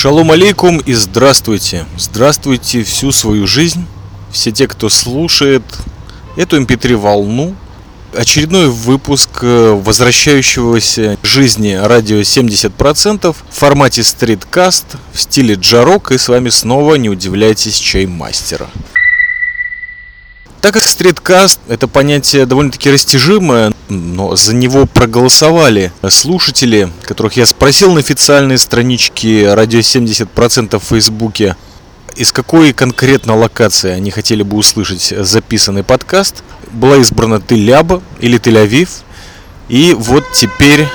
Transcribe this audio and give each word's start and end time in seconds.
Шалом 0.00 0.30
алейкум 0.30 0.78
и 0.78 0.92
здравствуйте. 0.92 1.84
Здравствуйте 1.96 2.84
всю 2.84 3.10
свою 3.10 3.48
жизнь. 3.48 3.84
Все 4.30 4.52
те, 4.52 4.68
кто 4.68 4.88
слушает 4.88 5.64
эту 6.36 6.62
mp3 6.62 6.92
эм 6.92 7.00
волну. 7.00 7.56
Очередной 8.14 8.68
выпуск 8.68 9.40
э, 9.42 9.72
возвращающегося 9.72 11.18
жизни 11.24 11.72
радио 11.72 12.20
70% 12.20 13.32
в 13.32 13.52
формате 13.52 14.04
стриткаст 14.04 14.86
в 15.12 15.20
стиле 15.20 15.56
джарок. 15.56 16.12
И 16.12 16.18
с 16.18 16.28
вами 16.28 16.50
снова, 16.50 16.94
не 16.94 17.10
удивляйтесь, 17.10 17.76
чаймастера. 17.76 18.68
Так 20.60 20.74
как 20.74 20.82
стриткаст 20.82 21.60
это 21.68 21.86
понятие 21.86 22.44
довольно-таки 22.44 22.90
растяжимое, 22.90 23.72
но 23.88 24.34
за 24.34 24.54
него 24.54 24.86
проголосовали 24.86 25.92
слушатели, 26.08 26.90
которых 27.02 27.36
я 27.36 27.46
спросил 27.46 27.92
на 27.92 28.00
официальной 28.00 28.58
страничке 28.58 29.54
радио 29.54 29.78
70% 29.78 30.80
в 30.80 30.82
Фейсбуке, 30.82 31.56
из 32.16 32.32
какой 32.32 32.72
конкретно 32.72 33.36
локации 33.36 33.92
они 33.92 34.10
хотели 34.10 34.42
бы 34.42 34.56
услышать 34.56 35.14
записанный 35.16 35.84
подкаст. 35.84 36.42
Была 36.72 36.96
избрана 36.96 37.36
Тель-Аба 37.36 38.02
или 38.18 38.40
Тель-Авив. 38.40 38.88
И 39.68 39.94
вот 39.96 40.24
теперь 40.32 40.88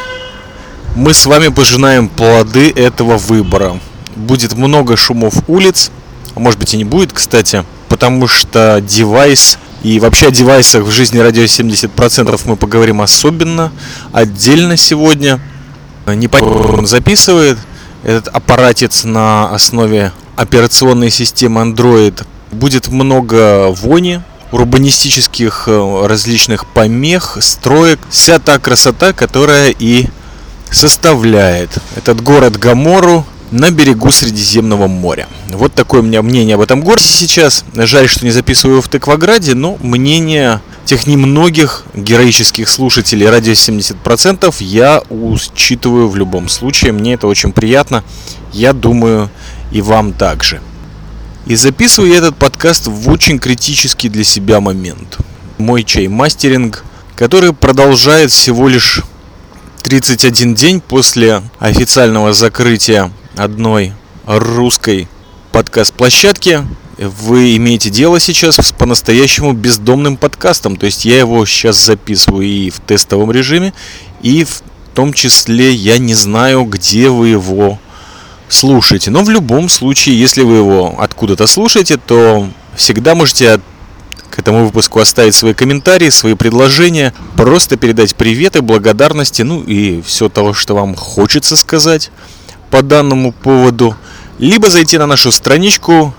мы 0.98 1.14
с 1.14 1.26
вами 1.26 1.48
пожинаем 1.48 2.10
плоды 2.10 2.70
этого 2.70 3.18
выбора. 3.18 3.80
Будет 4.18 4.54
много 4.54 4.98
шумов 4.98 5.36
улиц, 5.48 5.90
может 6.36 6.60
быть 6.60 6.74
и 6.74 6.78
не 6.78 6.84
будет, 6.84 7.14
кстати 7.14 7.64
потому 7.94 8.28
что 8.28 8.82
девайс 8.82 9.60
и 9.84 10.00
вообще 10.00 10.30
о 10.30 10.32
девайсах 10.32 10.82
в 10.82 10.90
жизни 10.90 11.20
радио 11.20 11.44
70% 11.44 12.42
мы 12.46 12.56
поговорим 12.56 13.02
особенно 13.04 13.72
отдельно 14.12 14.78
сегодня. 14.78 15.40
Не 16.08 16.28
понятно, 16.28 16.80
он 16.80 16.88
записывает 16.88 17.60
этот 18.04 18.30
аппаратец 18.30 19.04
на 19.04 19.52
основе 19.52 20.12
операционной 20.36 21.12
системы 21.12 21.62
Android. 21.62 22.26
Будет 22.52 22.88
много 22.88 23.68
вони, 23.70 24.22
урбанистических 24.52 25.66
э, 25.68 26.06
различных 26.08 26.66
помех, 26.66 27.38
строек. 27.42 28.00
Вся 28.10 28.40
та 28.40 28.58
красота, 28.58 29.14
которая 29.14 29.70
и 29.70 30.08
составляет 30.72 31.78
этот 31.96 32.22
город 32.22 32.58
Гамору, 32.58 33.24
на 33.54 33.70
берегу 33.70 34.10
Средиземного 34.10 34.88
моря. 34.88 35.28
Вот 35.50 35.74
такое 35.74 36.02
у 36.02 36.04
меня 36.04 36.24
мнение 36.24 36.56
об 36.56 36.62
этом 36.62 36.82
городе 36.82 37.06
сейчас. 37.08 37.64
Жаль, 37.76 38.10
что 38.10 38.26
не 38.26 38.32
записываю 38.32 38.82
в 38.82 38.88
Тыкваграде, 38.88 39.54
но 39.54 39.78
мнение 39.80 40.60
тех 40.86 41.06
немногих 41.06 41.84
героических 41.94 42.68
слушателей 42.68 43.30
радио 43.30 43.54
70% 43.54 44.56
я 44.60 45.04
учитываю 45.10 46.10
в 46.10 46.16
любом 46.16 46.50
случае. 46.50 46.94
Мне 46.94 47.14
это 47.14 47.28
очень 47.28 47.52
приятно. 47.52 48.04
Я 48.52 48.74
думаю, 48.74 49.30
и 49.72 49.82
вам 49.82 50.14
также. 50.14 50.60
И 51.46 51.56
записываю 51.56 52.12
я 52.12 52.18
этот 52.18 52.36
подкаст 52.36 52.88
в 52.88 53.10
очень 53.10 53.38
критический 53.38 54.10
для 54.10 54.24
себя 54.24 54.62
момент. 54.62 55.20
Мой 55.60 55.84
чай-мастеринг, 55.84 56.84
который 57.16 57.54
продолжает 57.54 58.32
всего 58.32 58.68
лишь 58.68 59.04
31 59.84 60.56
день 60.56 60.82
после 60.82 61.44
официального 61.60 62.34
закрытия 62.34 63.12
одной 63.36 63.94
русской 64.26 65.08
подкаст-площадки 65.52 66.64
вы 66.98 67.56
имеете 67.58 67.90
дело 67.90 68.20
сейчас 68.20 68.56
с 68.56 68.72
по-настоящему 68.72 69.54
бездомным 69.54 70.18
подкастом. 70.18 70.78
То 70.78 70.86
есть 70.86 71.06
я 71.06 71.20
его 71.20 71.46
сейчас 71.46 71.84
записываю 71.84 72.46
и 72.46 72.70
в 72.70 72.80
тестовом 72.80 73.32
режиме, 73.32 73.74
и 74.22 74.44
в 74.44 74.62
том 74.94 75.14
числе 75.14 75.74
я 75.74 75.98
не 75.98 76.14
знаю, 76.14 76.66
где 76.66 77.10
вы 77.10 77.30
его 77.30 77.80
слушаете. 78.48 79.10
Но 79.10 79.24
в 79.24 79.30
любом 79.30 79.70
случае, 79.70 80.20
если 80.20 80.44
вы 80.44 80.58
его 80.58 80.96
откуда-то 81.00 81.48
слушаете, 81.48 81.98
то 81.98 82.48
всегда 82.76 83.16
можете 83.16 83.60
к 84.30 84.40
этому 84.40 84.66
выпуску 84.66 85.00
оставить 85.00 85.36
свои 85.36 85.54
комментарии, 85.54 86.10
свои 86.10 86.34
предложения, 86.34 87.14
просто 87.36 87.78
передать 87.78 88.16
приветы, 88.16 88.62
благодарности, 88.62 89.44
ну 89.44 89.62
и 89.62 90.02
все 90.02 90.30
того, 90.30 90.54
что 90.54 90.74
вам 90.76 90.96
хочется 90.96 91.56
сказать 91.56 92.12
по 92.74 92.82
данному 92.82 93.32
поводу, 93.32 93.96
либо 94.40 94.68
зайти 94.68 94.98
на 94.98 95.06
нашу 95.06 95.32
страничку 95.32 96.12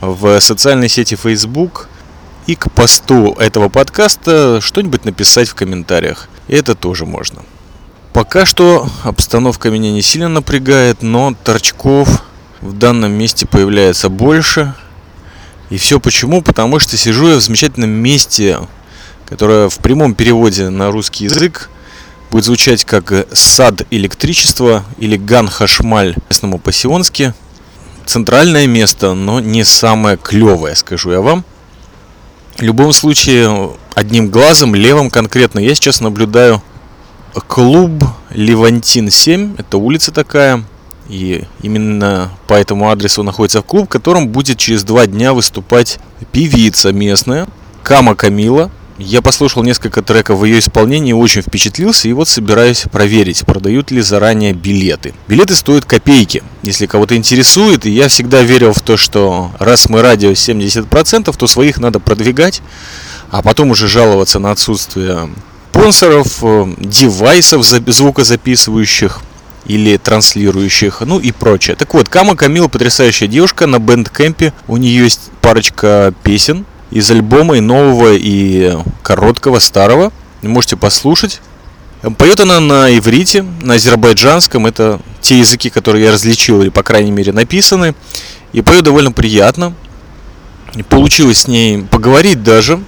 в 0.00 0.40
социальной 0.40 0.88
сети 0.88 1.16
Facebook 1.16 1.86
и 2.46 2.54
к 2.54 2.72
посту 2.72 3.34
этого 3.38 3.68
подкаста 3.68 4.62
что-нибудь 4.62 5.04
написать 5.04 5.50
в 5.50 5.54
комментариях. 5.54 6.30
Это 6.48 6.74
тоже 6.74 7.04
можно. 7.04 7.42
Пока 8.14 8.46
что 8.46 8.88
обстановка 9.02 9.68
меня 9.68 9.92
не 9.92 10.00
сильно 10.00 10.30
напрягает, 10.30 11.02
но 11.02 11.34
торчков 11.44 12.22
в 12.62 12.72
данном 12.72 13.12
месте 13.12 13.46
появляется 13.46 14.08
больше. 14.08 14.72
И 15.68 15.76
все 15.76 16.00
почему? 16.00 16.40
Потому 16.40 16.78
что 16.78 16.96
сижу 16.96 17.28
я 17.28 17.36
в 17.36 17.42
замечательном 17.42 17.90
месте, 17.90 18.60
которое 19.26 19.68
в 19.68 19.76
прямом 19.76 20.14
переводе 20.14 20.70
на 20.70 20.90
русский 20.90 21.24
язык 21.24 21.68
будет 22.30 22.44
звучать 22.44 22.84
как 22.84 23.26
«Сад 23.32 23.86
электричества» 23.90 24.84
или 24.98 25.16
«Ган 25.16 25.48
Хашмаль» 25.48 26.16
местному 26.28 26.58
по-сионски. 26.58 27.34
Центральное 28.06 28.66
место, 28.66 29.14
но 29.14 29.40
не 29.40 29.64
самое 29.64 30.16
клевое, 30.16 30.74
скажу 30.74 31.10
я 31.10 31.20
вам. 31.20 31.44
В 32.56 32.62
любом 32.62 32.92
случае, 32.92 33.70
одним 33.94 34.30
глазом, 34.30 34.74
левым 34.74 35.10
конкретно, 35.10 35.58
я 35.60 35.74
сейчас 35.74 36.00
наблюдаю 36.00 36.62
клуб 37.46 38.04
Левантин 38.30 39.10
7. 39.10 39.54
Это 39.58 39.78
улица 39.78 40.12
такая. 40.12 40.64
И 41.08 41.44
именно 41.62 42.30
по 42.46 42.54
этому 42.54 42.90
адресу 42.90 43.22
находится 43.22 43.62
клуб, 43.62 43.86
в 43.86 43.88
котором 43.88 44.28
будет 44.28 44.58
через 44.58 44.84
два 44.84 45.06
дня 45.06 45.32
выступать 45.32 45.98
певица 46.32 46.92
местная 46.92 47.46
Кама 47.82 48.14
Камила. 48.14 48.70
Я 48.98 49.22
послушал 49.22 49.62
несколько 49.62 50.02
треков 50.02 50.40
в 50.40 50.44
ее 50.44 50.58
исполнении 50.58 51.12
очень 51.12 51.42
впечатлился, 51.42 52.08
и 52.08 52.12
вот 52.12 52.28
собираюсь 52.28 52.84
проверить, 52.90 53.46
продают 53.46 53.90
ли 53.90 54.00
заранее 54.00 54.52
билеты. 54.52 55.14
Билеты 55.28 55.54
стоят 55.54 55.84
копейки, 55.84 56.42
если 56.62 56.86
кого-то 56.86 57.16
интересует, 57.16 57.86
и 57.86 57.90
я 57.90 58.08
всегда 58.08 58.42
верил 58.42 58.72
в 58.72 58.80
то, 58.80 58.96
что 58.96 59.52
раз 59.58 59.88
мы 59.88 60.02
радио 60.02 60.32
70%, 60.32 61.36
то 61.36 61.46
своих 61.46 61.78
надо 61.78 62.00
продвигать, 62.00 62.60
а 63.30 63.40
потом 63.42 63.70
уже 63.70 63.88
жаловаться 63.88 64.40
на 64.40 64.50
отсутствие 64.50 65.28
спонсоров, 65.78 66.38
э, 66.42 66.74
девайсов 66.78 67.64
звукозаписывающих 67.64 69.20
или 69.66 69.96
транслирующих, 69.96 71.02
ну 71.02 71.20
и 71.20 71.30
прочее. 71.30 71.76
Так 71.76 71.94
вот, 71.94 72.08
Кама 72.08 72.34
Камила 72.34 72.66
потрясающая 72.68 73.28
девушка 73.28 73.66
на 73.66 73.78
бэндкэмпе, 73.78 74.52
у 74.66 74.76
нее 74.76 75.04
есть 75.04 75.30
парочка 75.40 76.12
песен, 76.24 76.66
из 76.90 77.10
альбома 77.10 77.56
и 77.56 77.60
нового, 77.60 78.14
и 78.14 78.76
короткого, 79.02 79.58
старого. 79.58 80.12
Можете 80.42 80.76
послушать. 80.76 81.40
Поет 82.16 82.40
она 82.40 82.60
на 82.60 82.96
иврите, 82.96 83.42
на 83.60 83.74
азербайджанском. 83.74 84.66
Это 84.66 85.00
те 85.20 85.38
языки, 85.38 85.68
которые 85.68 86.04
я 86.06 86.12
различил, 86.12 86.62
или, 86.62 86.68
по 86.68 86.82
крайней 86.82 87.10
мере, 87.10 87.32
написаны. 87.32 87.94
И 88.52 88.62
поет 88.62 88.84
довольно 88.84 89.12
приятно. 89.12 89.74
Получилось 90.88 91.42
с 91.42 91.48
ней 91.48 91.82
поговорить 91.82 92.42
даже 92.42 92.80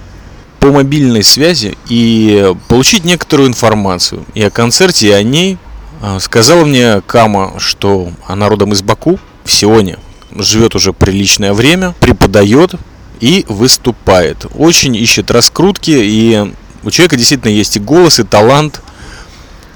по 0.59 0.71
мобильной 0.71 1.23
связи 1.23 1.75
и 1.89 2.53
получить 2.67 3.03
некоторую 3.03 3.49
информацию 3.49 4.23
и 4.35 4.43
о 4.43 4.51
концерте, 4.51 5.07
и 5.07 5.11
о 5.11 5.23
ней. 5.23 5.57
А, 6.01 6.19
сказала 6.19 6.65
мне 6.65 7.01
Кама, 7.01 7.53
что 7.59 8.11
она 8.27 8.47
родом 8.47 8.71
из 8.71 8.81
Баку, 8.81 9.19
в 9.43 9.51
Сионе. 9.51 9.97
Живет 10.33 10.75
уже 10.75 10.93
приличное 10.93 11.53
время, 11.53 11.93
преподает 11.99 12.75
и 13.21 13.45
выступает. 13.47 14.45
Очень 14.55 14.95
ищет 14.95 15.31
раскрутки, 15.31 15.91
и 15.91 16.53
у 16.83 16.91
человека 16.91 17.15
действительно 17.15 17.51
есть 17.51 17.77
и 17.77 17.79
голос, 17.79 18.19
и 18.19 18.23
талант. 18.23 18.81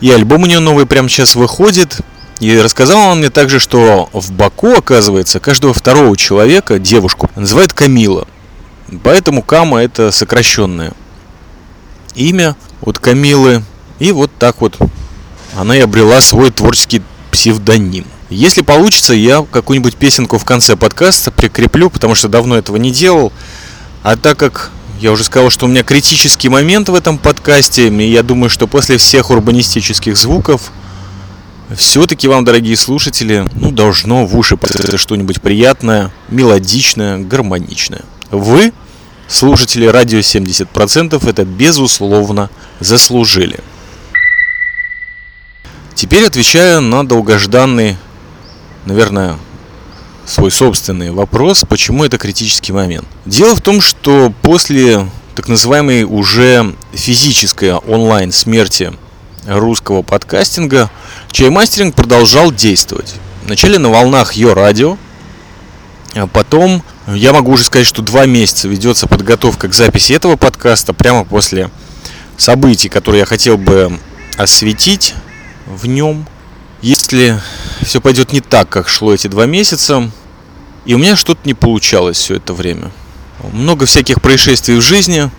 И 0.01 0.11
альбом 0.11 0.43
у 0.43 0.45
нее 0.47 0.59
новый 0.59 0.85
прямо 0.85 1.07
сейчас 1.07 1.35
выходит. 1.35 1.99
И 2.41 2.59
рассказала 2.59 3.11
он 3.11 3.19
мне 3.19 3.29
также, 3.29 3.59
что 3.59 4.09
в 4.11 4.31
Баку, 4.33 4.73
оказывается, 4.73 5.39
каждого 5.39 5.73
второго 5.73 6.17
человека, 6.17 6.79
девушку, 6.79 7.29
называют 7.35 7.71
Камила. 7.71 8.27
Поэтому 9.03 9.41
Кама 9.41 9.81
это 9.81 10.11
сокращенное 10.11 10.93
имя 12.15 12.55
от 12.81 12.99
Камилы. 12.99 13.63
И 13.99 14.11
вот 14.11 14.31
так 14.37 14.59
вот 14.59 14.77
она 15.55 15.77
и 15.77 15.81
обрела 15.81 16.19
свой 16.19 16.51
творческий 16.51 17.01
псевдоним. 17.31 18.05
Если 18.35 18.63
получится, 18.63 19.13
я 19.13 19.45
какую-нибудь 19.49 19.95
песенку 19.95 20.37
в 20.37 20.43
конце 20.43 20.75
подкаста 20.75 21.31
прикреплю, 21.31 21.89
потому 21.89 22.15
что 22.15 22.27
давно 22.27 22.57
этого 22.57 22.75
не 22.75 22.91
делал. 22.91 23.31
А 24.03 24.17
так 24.17 24.37
как 24.37 24.71
я 24.99 25.13
уже 25.13 25.23
сказал, 25.23 25.49
что 25.49 25.65
у 25.65 25.69
меня 25.69 25.83
критический 25.83 26.49
момент 26.49 26.89
в 26.89 26.95
этом 26.95 27.17
подкасте, 27.17 27.87
и 27.87 28.11
я 28.11 28.23
думаю, 28.23 28.49
что 28.49 28.67
после 28.67 28.97
всех 28.97 29.29
урбанистических 29.29 30.17
звуков 30.17 30.73
все-таки 31.77 32.27
вам, 32.27 32.43
дорогие 32.43 32.75
слушатели, 32.75 33.45
ну, 33.55 33.71
должно 33.71 34.25
в 34.25 34.37
уши 34.37 34.57
что-нибудь 34.97 35.41
приятное, 35.41 36.11
мелодичное, 36.27 37.19
гармоничное. 37.19 38.01
Вы, 38.31 38.73
слушатели 39.29 39.85
радио 39.85 40.19
70%, 40.19 41.25
это 41.25 41.45
безусловно 41.45 42.49
заслужили. 42.81 43.61
Теперь 45.95 46.25
отвечаю 46.25 46.81
на 46.81 47.07
долгожданный 47.07 47.95
наверное, 48.85 49.37
свой 50.25 50.51
собственный 50.51 51.11
вопрос, 51.11 51.63
почему 51.67 52.03
это 52.05 52.17
критический 52.17 52.73
момент. 52.73 53.05
Дело 53.25 53.55
в 53.55 53.61
том, 53.61 53.81
что 53.81 54.33
после 54.41 55.07
так 55.35 55.47
называемой 55.47 56.03
уже 56.03 56.75
физической 56.93 57.73
онлайн 57.73 58.31
смерти 58.31 58.93
русского 59.45 60.01
подкастинга, 60.01 60.89
чаймастеринг 61.31 61.93
продолжал 61.93 62.51
действовать. 62.51 63.15
Вначале 63.45 63.77
на 63.77 63.89
волнах 63.89 64.33
Йо 64.33 64.53
Радио, 64.53 64.97
а 66.15 66.27
потом 66.27 66.83
я 67.07 67.33
могу 67.33 67.51
уже 67.51 67.65
сказать, 67.65 67.85
что 67.85 68.01
два 68.01 68.25
месяца 68.25 68.67
ведется 68.67 69.07
подготовка 69.07 69.67
к 69.67 69.73
записи 69.73 70.13
этого 70.13 70.37
подкаста 70.37 70.93
прямо 70.93 71.25
после 71.25 71.69
событий, 72.37 72.89
которые 72.89 73.19
я 73.19 73.25
хотел 73.25 73.57
бы 73.57 73.99
осветить 74.37 75.13
в 75.67 75.85
нем. 75.85 76.25
Если 76.85 77.41
все 77.81 77.99
пойдет 77.99 78.31
не 78.31 78.41
так, 78.41 78.69
как 78.69 78.89
шло 78.89 79.11
эти 79.11 79.25
два 79.25 79.47
месяца, 79.47 80.11
и 80.85 80.93
у 80.93 80.99
меня 80.99 81.15
что-то 81.15 81.39
не 81.43 81.55
получалось 81.55 82.17
все 82.17 82.35
это 82.35 82.53
время. 82.53 82.91
Много 83.53 83.87
всяких 83.87 84.21
происшествий 84.21 84.75
в 84.75 84.81
жизни, 84.81 85.31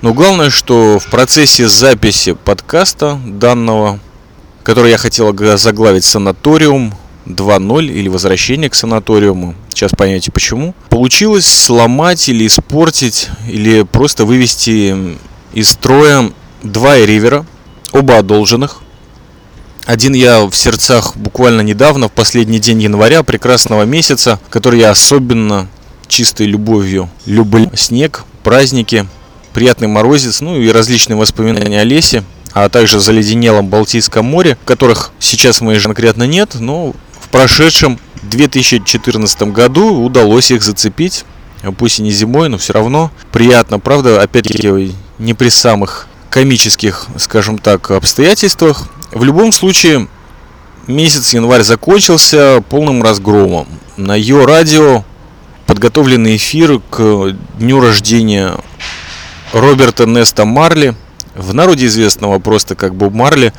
но 0.00 0.12
главное, 0.12 0.50
что 0.50 0.98
в 0.98 1.08
процессе 1.08 1.68
записи 1.68 2.32
подкаста 2.32 3.16
данного, 3.24 4.00
который 4.64 4.90
я 4.90 4.98
хотел 4.98 5.32
заглавить 5.56 6.02
«Санаториум», 6.02 6.96
2.0 7.26 7.84
или 7.86 8.08
возвращение 8.08 8.68
к 8.68 8.74
санаториуму. 8.74 9.54
Сейчас 9.68 9.92
поймете 9.96 10.32
почему. 10.32 10.74
Получилось 10.88 11.46
сломать 11.46 12.28
или 12.28 12.44
испортить, 12.44 13.28
или 13.48 13.82
просто 13.82 14.24
вывести 14.24 15.16
из 15.54 15.68
строя 15.68 16.32
два 16.64 16.98
ривера, 16.98 17.46
оба 17.92 18.18
одолженных. 18.18 18.82
Один 19.84 20.14
я 20.14 20.44
в 20.46 20.54
сердцах 20.54 21.16
буквально 21.16 21.60
недавно, 21.60 22.08
в 22.08 22.12
последний 22.12 22.60
день 22.60 22.82
января, 22.82 23.22
прекрасного 23.22 23.82
месяца, 23.82 24.38
который 24.48 24.80
я 24.80 24.90
особенно 24.90 25.68
чистой 26.06 26.46
любовью 26.46 27.10
люблю. 27.26 27.70
Снег, 27.74 28.24
праздники, 28.44 29.06
приятный 29.52 29.88
морозец, 29.88 30.40
ну 30.40 30.56
и 30.56 30.70
различные 30.70 31.16
воспоминания 31.16 31.80
о 31.80 31.84
лесе, 31.84 32.22
а 32.52 32.68
также 32.68 33.00
заледенелом 33.00 33.68
Балтийском 33.68 34.24
море, 34.24 34.56
которых 34.64 35.10
сейчас 35.18 35.60
в 35.60 35.64
моей 35.64 35.78
жизни 35.78 35.88
конкретно 35.88 36.24
нет, 36.24 36.56
но 36.60 36.92
в 37.20 37.28
прошедшем 37.30 37.98
2014 38.22 39.42
году 39.44 40.04
удалось 40.04 40.50
их 40.52 40.62
зацепить, 40.62 41.24
пусть 41.76 41.98
и 41.98 42.02
не 42.02 42.12
зимой, 42.12 42.48
но 42.48 42.58
все 42.58 42.72
равно 42.72 43.10
приятно, 43.32 43.80
правда, 43.80 44.22
опять-таки 44.22 44.94
не 45.18 45.34
при 45.34 45.48
самых 45.48 46.06
комических, 46.32 47.08
скажем 47.18 47.58
так, 47.58 47.90
обстоятельствах. 47.90 48.88
В 49.12 49.22
любом 49.22 49.52
случае, 49.52 50.08
месяц 50.86 51.34
январь 51.34 51.62
закончился 51.62 52.64
полным 52.70 53.02
разгромом. 53.02 53.68
На 53.98 54.16
ее 54.16 54.46
радио 54.46 55.04
подготовленный 55.66 56.36
эфир 56.36 56.80
к 56.90 57.36
дню 57.58 57.80
рождения 57.80 58.56
Роберта 59.52 60.06
Неста 60.06 60.46
Марли, 60.46 60.96
в 61.34 61.52
народе 61.52 61.84
известного 61.86 62.38
просто 62.38 62.76
как 62.76 62.94
Боб 62.94 63.12
Марли, 63.12 63.52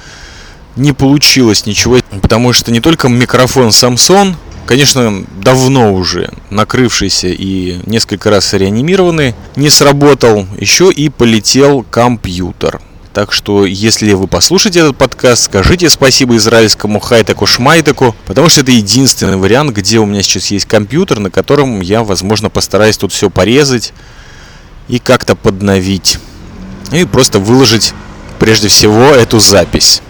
не 0.76 0.94
получилось 0.94 1.68
ничего, 1.68 2.00
потому 2.24 2.54
что 2.54 2.72
не 2.72 2.80
только 2.80 3.08
микрофон 3.08 3.68
Samsung, 3.68 4.34
конечно, 4.66 5.26
давно 5.42 5.94
уже 5.94 6.30
накрывшийся 6.50 7.28
и 7.28 7.80
несколько 7.86 8.30
раз 8.30 8.54
реанимированный, 8.54 9.36
не 9.56 9.70
сработал, 9.70 10.48
еще 10.60 10.92
и 10.92 11.10
полетел 11.10 11.86
компьютер. 11.90 12.82
Так 13.14 13.32
что, 13.32 13.66
если 13.66 14.14
вы 14.14 14.26
послушаете 14.26 14.80
этот 14.80 14.98
подкаст, 14.98 15.44
скажите 15.44 15.88
спасибо 15.92 16.36
израильскому 16.36 17.00
хайтеку 17.00 17.46
шмайтеку, 17.46 18.16
потому 18.26 18.50
что 18.50 18.62
это 18.62 18.72
единственный 18.72 19.38
вариант, 19.38 19.76
где 19.76 20.00
у 20.00 20.06
меня 20.06 20.24
сейчас 20.24 20.48
есть 20.48 20.66
компьютер, 20.66 21.20
на 21.20 21.30
котором 21.30 21.80
я, 21.82 22.04
возможно, 22.04 22.50
постараюсь 22.50 22.98
тут 22.98 23.12
все 23.12 23.30
порезать 23.30 23.94
и 24.88 24.98
как-то 24.98 25.36
подновить. 25.36 26.18
И 26.92 27.06
просто 27.06 27.38
выложить 27.38 27.94
прежде 28.40 28.68
всего 28.68 29.04
эту 29.04 29.40
запись. 29.40 30.02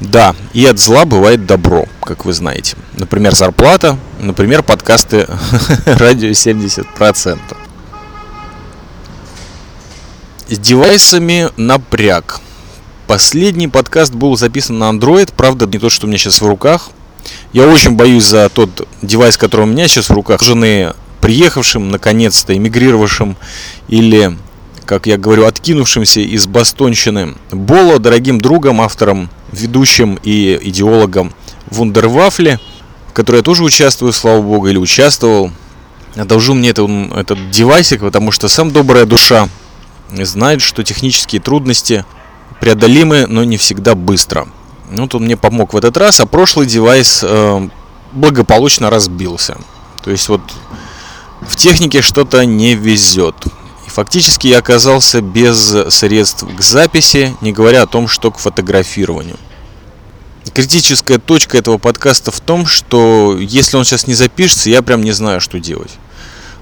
Да, 0.00 0.36
и 0.52 0.64
от 0.64 0.78
зла 0.78 1.04
бывает 1.04 1.44
добро, 1.46 1.86
как 2.04 2.24
вы 2.24 2.32
знаете. 2.32 2.76
Например, 2.94 3.34
зарплата, 3.34 3.98
например, 4.20 4.62
подкасты 4.62 5.26
радио 5.86 6.30
70%. 6.30 7.38
С 10.48 10.58
девайсами 10.58 11.48
напряг. 11.56 12.40
Последний 13.06 13.68
подкаст 13.68 14.14
был 14.14 14.36
записан 14.36 14.78
на 14.78 14.90
Android, 14.90 15.32
правда, 15.36 15.66
не 15.66 15.78
тот, 15.78 15.90
что 15.90 16.06
у 16.06 16.08
меня 16.08 16.18
сейчас 16.18 16.40
в 16.40 16.46
руках. 16.46 16.90
Я 17.52 17.66
очень 17.66 17.96
боюсь 17.96 18.24
за 18.24 18.48
тот 18.48 18.86
девайс, 19.02 19.36
который 19.36 19.62
у 19.62 19.66
меня 19.66 19.88
сейчас 19.88 20.10
в 20.10 20.12
руках. 20.12 20.42
Жены 20.42 20.94
приехавшим, 21.20 21.90
наконец-то, 21.90 22.56
эмигрировавшим 22.56 23.36
или 23.88 24.36
как 24.84 25.06
я 25.06 25.18
говорю, 25.18 25.44
откинувшимся 25.44 26.20
из 26.20 26.46
Бастонщины 26.46 27.34
Боло, 27.50 27.98
дорогим 27.98 28.40
другом, 28.40 28.80
автором, 28.80 29.28
ведущим 29.52 30.18
и 30.22 30.58
идеологом 30.62 31.32
Вундервафли, 31.70 32.58
в 33.08 33.12
которой 33.12 33.38
я 33.38 33.42
тоже 33.42 33.64
участвую, 33.64 34.12
слава 34.12 34.40
богу, 34.42 34.68
или 34.68 34.78
участвовал. 34.78 35.50
Одолжил 36.16 36.54
мне 36.54 36.70
этот, 36.70 36.90
этот 37.14 37.50
девайсик, 37.50 38.00
потому 38.00 38.30
что 38.32 38.48
сам 38.48 38.70
добрая 38.70 39.04
душа 39.04 39.48
знает, 40.12 40.62
что 40.62 40.82
технические 40.82 41.40
трудности 41.40 42.04
преодолимы, 42.60 43.26
но 43.26 43.44
не 43.44 43.56
всегда 43.56 43.94
быстро. 43.94 44.48
Вот 44.90 45.14
он 45.14 45.24
мне 45.24 45.36
помог 45.36 45.74
в 45.74 45.76
этот 45.76 45.96
раз, 45.96 46.20
а 46.20 46.26
прошлый 46.26 46.66
девайс 46.66 47.20
э, 47.22 47.68
благополучно 48.12 48.90
разбился. 48.90 49.58
То 50.02 50.10
есть 50.10 50.28
вот 50.28 50.40
в 51.42 51.56
технике 51.56 52.02
что-то 52.02 52.44
не 52.44 52.74
везет. 52.74 53.36
Фактически 53.88 54.48
я 54.48 54.58
оказался 54.58 55.20
без 55.20 55.74
средств 55.90 56.44
к 56.56 56.60
записи, 56.60 57.34
не 57.40 57.52
говоря 57.52 57.82
о 57.82 57.86
том, 57.86 58.08
что 58.08 58.30
к 58.30 58.38
фотографированию. 58.38 59.36
Критическая 60.54 61.18
точка 61.18 61.58
этого 61.58 61.78
подкаста 61.78 62.30
в 62.30 62.40
том, 62.40 62.66
что 62.66 63.36
если 63.38 63.76
он 63.76 63.84
сейчас 63.84 64.06
не 64.06 64.14
запишется, 64.14 64.70
я 64.70 64.82
прям 64.82 65.02
не 65.02 65.12
знаю, 65.12 65.40
что 65.40 65.58
делать. 65.58 65.92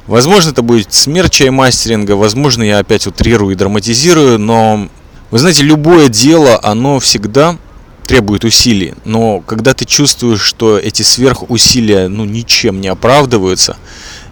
Возможно, 0.06 0.50
это 0.50 0.62
будет 0.62 0.92
смерть 0.92 1.32
чаймастеринга, 1.32 2.12
возможно, 2.12 2.62
я 2.62 2.78
опять 2.78 3.06
утрирую 3.06 3.52
и 3.52 3.56
драматизирую, 3.56 4.38
но 4.38 4.88
вы 5.30 5.38
знаете, 5.38 5.64
любое 5.64 6.08
дело, 6.08 6.60
оно 6.62 7.00
всегда 7.00 7.58
требует 8.06 8.44
усилий, 8.44 8.94
но 9.04 9.40
когда 9.40 9.74
ты 9.74 9.84
чувствуешь, 9.84 10.40
что 10.40 10.78
эти 10.78 11.02
сверхусилия 11.02 12.08
ну, 12.08 12.24
ничем 12.24 12.80
не 12.80 12.86
оправдываются, 12.86 13.76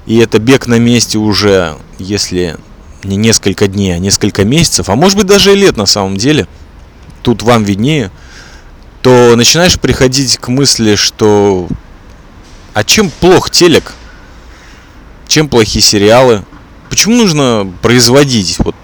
и 0.06 0.18
это 0.18 0.38
бег 0.38 0.68
на 0.68 0.78
месте 0.78 1.18
уже, 1.18 1.76
если 1.98 2.56
не 3.04 3.16
несколько 3.16 3.66
дней, 3.66 3.94
а 3.94 3.98
несколько 3.98 4.44
месяцев, 4.44 4.88
а 4.88 4.96
может 4.96 5.16
быть 5.16 5.26
даже 5.26 5.52
и 5.52 5.56
лет 5.56 5.76
на 5.76 5.86
самом 5.86 6.16
деле, 6.16 6.46
тут 7.22 7.42
вам 7.42 7.64
виднее, 7.64 8.10
то 9.02 9.34
начинаешь 9.36 9.78
приходить 9.78 10.38
к 10.38 10.48
мысли, 10.48 10.94
что 10.94 11.68
а 12.74 12.82
чем 12.82 13.10
плох 13.10 13.50
телек? 13.50 13.94
Чем 15.28 15.48
плохие 15.48 15.82
сериалы? 15.82 16.44
Почему 16.90 17.16
нужно 17.16 17.72
производить 17.82 18.58
вот 18.58 18.74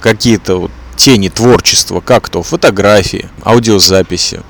какие-то 0.00 0.56
вот 0.56 0.70
тени 0.96 1.28
творчества, 1.28 2.00
как 2.00 2.28
то 2.28 2.42
фотографии, 2.42 3.28
аудиозаписи? 3.44 4.42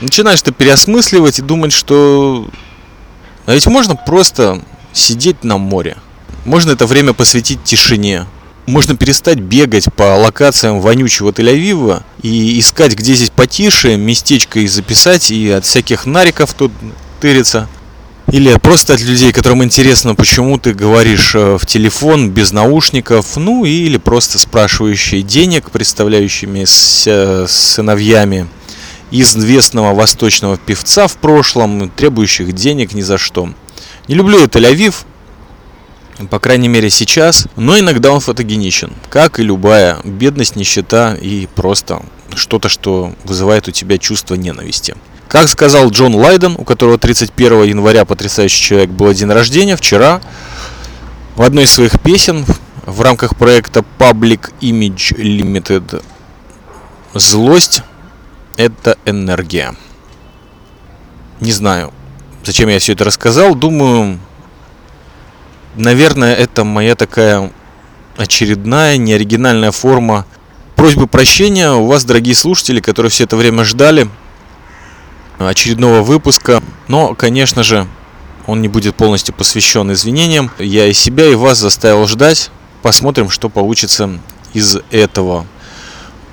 Начинаешь 0.00 0.42
ты 0.42 0.52
переосмысливать 0.52 1.38
и 1.38 1.42
думать, 1.42 1.72
что 1.72 2.48
а 3.46 3.52
ведь 3.52 3.66
можно 3.66 3.94
просто 3.94 4.62
сидеть 4.92 5.44
на 5.44 5.58
море. 5.58 5.96
Можно 6.44 6.72
это 6.72 6.86
время 6.86 7.12
посвятить 7.12 7.62
тишине, 7.64 8.26
можно 8.66 8.96
перестать 8.96 9.38
бегать 9.38 9.92
по 9.92 10.16
локациям 10.16 10.80
вонючего 10.80 11.30
Тель-Авива 11.30 12.02
и 12.22 12.58
искать, 12.58 12.94
где 12.94 13.14
здесь 13.14 13.30
потише, 13.30 13.96
местечко 13.96 14.60
и 14.60 14.66
записать, 14.66 15.30
и 15.30 15.50
от 15.50 15.64
всяких 15.64 16.06
нариков 16.06 16.54
тут 16.54 16.72
тыриться. 17.20 17.68
Или 18.32 18.56
просто 18.58 18.94
от 18.94 19.02
людей, 19.02 19.32
которым 19.32 19.62
интересно, 19.62 20.14
почему 20.14 20.58
ты 20.58 20.72
говоришь 20.72 21.34
э, 21.34 21.58
в 21.60 21.66
телефон 21.66 22.30
без 22.30 22.52
наушников, 22.52 23.36
ну 23.36 23.66
или 23.66 23.98
просто 23.98 24.38
спрашивающие 24.38 25.22
денег, 25.22 25.70
представляющими 25.70 26.64
с 26.64 27.46
сыновьями 27.46 28.48
известного 29.10 29.94
восточного 29.94 30.56
певца 30.56 31.06
в 31.06 31.16
прошлом, 31.18 31.90
требующих 31.90 32.52
денег 32.54 32.94
ни 32.94 33.02
за 33.02 33.18
что. 33.18 33.50
Не 34.08 34.14
люблю 34.14 34.40
я 34.40 34.46
Тель-Авив, 34.46 34.94
по 36.30 36.38
крайней 36.38 36.68
мере 36.68 36.90
сейчас, 36.90 37.46
но 37.56 37.78
иногда 37.78 38.12
он 38.12 38.20
фотогеничен, 38.20 38.92
как 39.10 39.40
и 39.40 39.42
любая 39.42 39.98
бедность, 40.04 40.56
нищета 40.56 41.14
и 41.14 41.46
просто 41.46 42.02
что-то, 42.34 42.68
что 42.68 43.12
вызывает 43.24 43.68
у 43.68 43.70
тебя 43.70 43.98
чувство 43.98 44.34
ненависти. 44.34 44.94
Как 45.28 45.48
сказал 45.48 45.90
Джон 45.90 46.14
Лайден, 46.14 46.54
у 46.56 46.64
которого 46.64 46.98
31 46.98 47.64
января 47.64 48.04
потрясающий 48.04 48.62
человек 48.62 48.90
был 48.90 49.12
день 49.12 49.30
рождения, 49.30 49.76
вчера 49.76 50.20
в 51.34 51.42
одной 51.42 51.64
из 51.64 51.72
своих 51.72 52.00
песен 52.00 52.44
в 52.86 53.00
рамках 53.00 53.36
проекта 53.36 53.84
Public 53.98 54.52
Image 54.60 55.16
Limited 55.16 56.04
«Злость– 57.14 57.82
это 58.56 58.96
энергия». 59.04 59.74
Не 61.40 61.50
знаю, 61.50 61.92
Зачем 62.44 62.68
я 62.68 62.78
все 62.78 62.92
это 62.92 63.04
рассказал? 63.04 63.54
Думаю, 63.54 64.18
наверное, 65.76 66.34
это 66.34 66.64
моя 66.64 66.94
такая 66.94 67.52
очередная, 68.16 68.96
неоригинальная 68.96 69.72
форма 69.72 70.26
просьбы 70.76 71.06
прощения 71.06 71.72
у 71.72 71.86
вас, 71.86 72.04
дорогие 72.04 72.34
слушатели, 72.34 72.80
которые 72.80 73.10
все 73.10 73.24
это 73.24 73.36
время 73.36 73.64
ждали 73.64 74.08
очередного 75.38 76.02
выпуска. 76.02 76.62
Но, 76.88 77.14
конечно 77.14 77.62
же, 77.62 77.86
он 78.46 78.60
не 78.60 78.68
будет 78.68 78.94
полностью 78.94 79.34
посвящен 79.34 79.90
извинениям. 79.92 80.50
Я 80.58 80.86
и 80.86 80.92
себя, 80.92 81.26
и 81.26 81.34
вас 81.34 81.58
заставил 81.58 82.06
ждать. 82.06 82.50
Посмотрим, 82.82 83.30
что 83.30 83.48
получится 83.48 84.10
из 84.52 84.76
этого 84.90 85.46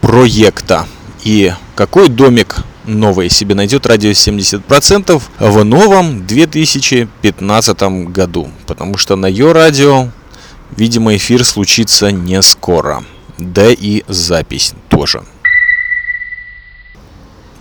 проекта. 0.01 0.87
И 1.23 1.53
какой 1.75 2.09
домик 2.09 2.57
новый 2.85 3.29
себе 3.29 3.55
найдет 3.55 3.85
радио 3.85 4.11
70% 4.11 5.21
в 5.39 5.63
новом 5.63 6.25
2015 6.25 7.81
году. 8.09 8.49
Потому 8.67 8.97
что 8.97 9.15
на 9.15 9.25
ее 9.25 9.51
радио, 9.51 10.09
видимо, 10.75 11.15
эфир 11.15 11.43
случится 11.43 12.11
не 12.11 12.41
скоро. 12.41 13.03
Да 13.37 13.71
и 13.71 14.03
запись 14.07 14.73
тоже. 14.89 15.23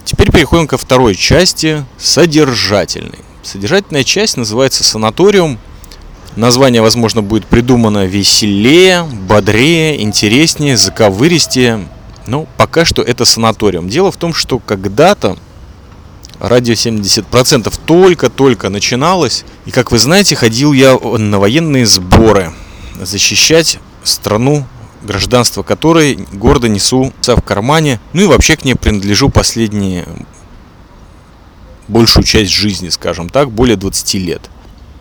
Теперь 0.05 0.33
переходим 0.33 0.67
ко 0.67 0.77
второй 0.77 1.15
части, 1.15 1.85
содержательной. 1.97 3.21
Содержательная 3.43 4.05
часть 4.05 4.37
называется 4.37 4.85
«Санаториум». 4.85 5.59
Название, 6.37 6.83
возможно, 6.83 7.23
будет 7.23 7.47
придумано 7.47 8.07
веселее, 8.07 9.03
бодрее, 9.03 10.03
интереснее, 10.03 10.77
заковыристее. 10.77 11.89
Но 12.31 12.47
пока 12.57 12.85
что 12.85 13.03
это 13.03 13.25
санаториум. 13.25 13.89
Дело 13.89 14.13
в 14.13 14.17
том, 14.17 14.35
что 14.35 14.61
когда-то 14.61 15.37
радио 16.39 16.75
70% 16.75 17.75
только-только 17.85 18.69
начиналось. 18.69 19.45
И, 19.67 19.73
как 19.73 19.91
вы 19.91 19.99
знаете, 19.99 20.37
ходил 20.37 20.73
я 20.73 20.97
на 20.97 21.41
военные 21.41 21.87
сборы 21.87 22.53
защищать 23.01 23.81
страну 24.05 24.65
гражданство 25.03 25.63
которой 25.63 26.27
гордо 26.33 26.69
несу 26.69 27.13
в 27.23 27.41
кармане, 27.41 28.01
ну 28.13 28.23
и 28.23 28.27
вообще 28.27 28.57
к 28.57 28.65
ней 28.65 28.75
принадлежу 28.75 29.31
последние 29.31 30.07
большую 31.89 32.23
часть 32.23 32.53
жизни, 32.53 32.91
скажем 32.91 33.29
так, 33.29 33.51
более 33.51 33.77
20 33.77 34.15
лет. 34.15 34.51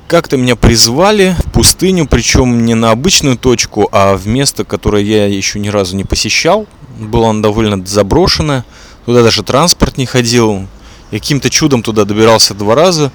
Как-то 0.10 0.38
меня 0.38 0.56
призвали 0.56 1.36
в 1.38 1.52
пустыню, 1.52 2.08
причем 2.08 2.66
не 2.66 2.74
на 2.74 2.90
обычную 2.90 3.38
точку, 3.38 3.88
а 3.92 4.18
в 4.18 4.26
место, 4.26 4.66
которое 4.66 5.04
я 5.04 5.28
еще 5.28 5.60
ни 5.60 5.68
разу 5.68 5.96
не 5.96 6.04
посещал. 6.04 6.66
Было 6.98 7.30
оно 7.30 7.44
довольно 7.44 7.86
заброшено, 7.86 8.66
туда 9.06 9.22
даже 9.22 9.44
транспорт 9.44 9.98
не 9.98 10.08
ходил. 10.08 10.66
Я 11.12 11.20
каким-то 11.20 11.52
чудом 11.52 11.84
туда 11.84 12.06
добирался 12.06 12.56
два 12.56 12.74
раза 12.74 13.12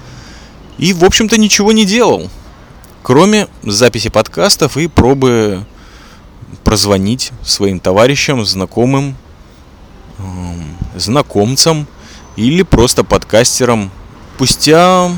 и, 0.77 0.93
в 0.93 1.03
общем-то, 1.03 1.37
ничего 1.37 1.73
не 1.73 1.83
делал. 1.83 2.29
Кроме 3.03 3.49
записи 3.63 4.07
подкастов 4.07 4.77
и 4.77 4.87
пробы 4.87 5.65
прозвонить 6.63 7.33
своим 7.43 7.81
товарищам, 7.81 8.45
знакомым, 8.45 9.17
знакомцам 10.95 11.87
или 12.37 12.61
просто 12.61 13.03
подкастерам. 13.03 13.91
Спустя, 14.37 15.11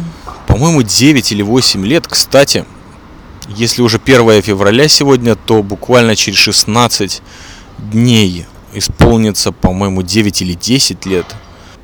по-моему, 0.48 0.82
9 0.82 1.32
или 1.32 1.42
8 1.42 1.86
лет, 1.86 2.08
кстати, 2.08 2.66
если 3.50 3.82
уже 3.82 4.00
1 4.04 4.42
февраля 4.42 4.88
сегодня, 4.88 5.36
то 5.36 5.62
буквально 5.62 6.16
через 6.16 6.40
16 6.40 7.22
дней 7.92 8.46
исполнится, 8.74 9.52
по-моему, 9.52 10.02
9 10.02 10.42
или 10.42 10.54
10 10.54 11.06
лет 11.06 11.26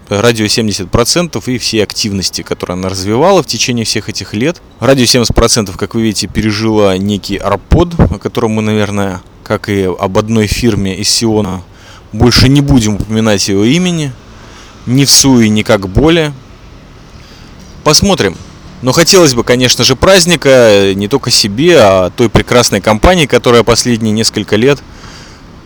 радио 0.10 0.46
70% 0.46 1.42
и 1.48 1.58
все 1.58 1.84
активности, 1.84 2.42
которые 2.42 2.76
она 2.76 2.90
развивала 2.90 3.42
в 3.42 3.48
течение 3.48 3.86
всех 3.86 4.10
этих 4.10 4.34
лет. 4.34 4.62
Радио 4.80 5.06
70%, 5.06 5.76
как 5.78 5.96
вы 5.96 6.04
видите, 6.04 6.28
пережило 6.28 6.98
некий 6.98 7.38
арпод, 7.38 7.96
о 8.00 8.20
котором 8.20 8.52
мы, 8.52 8.62
наверное, 8.62 9.22
как 9.44 9.70
и 9.70 9.84
об 9.84 10.18
одной 10.18 10.48
фирме 10.48 10.98
из 10.98 11.10
Сиона, 11.10 11.64
больше 12.12 12.50
не 12.50 12.62
будем 12.62 12.96
упоминать 12.96 13.48
его 13.48 13.64
имени, 13.64 14.12
ни 14.86 15.06
в 15.06 15.12
суе, 15.12 15.50
ни 15.50 15.64
как 15.64 15.88
более. 15.90 16.34
Посмотрим. 17.84 18.38
Но 18.84 18.92
хотелось 18.92 19.34
бы, 19.34 19.44
конечно 19.44 19.84
же, 19.84 19.96
праздника 19.96 20.94
не 20.94 21.08
только 21.08 21.32
себе, 21.32 21.80
а 21.80 22.12
той 22.12 22.30
прекрасной 22.30 22.82
компании, 22.82 23.26
которая 23.26 23.64
последние 23.64 24.12
несколько 24.12 24.56
лет 24.56 24.78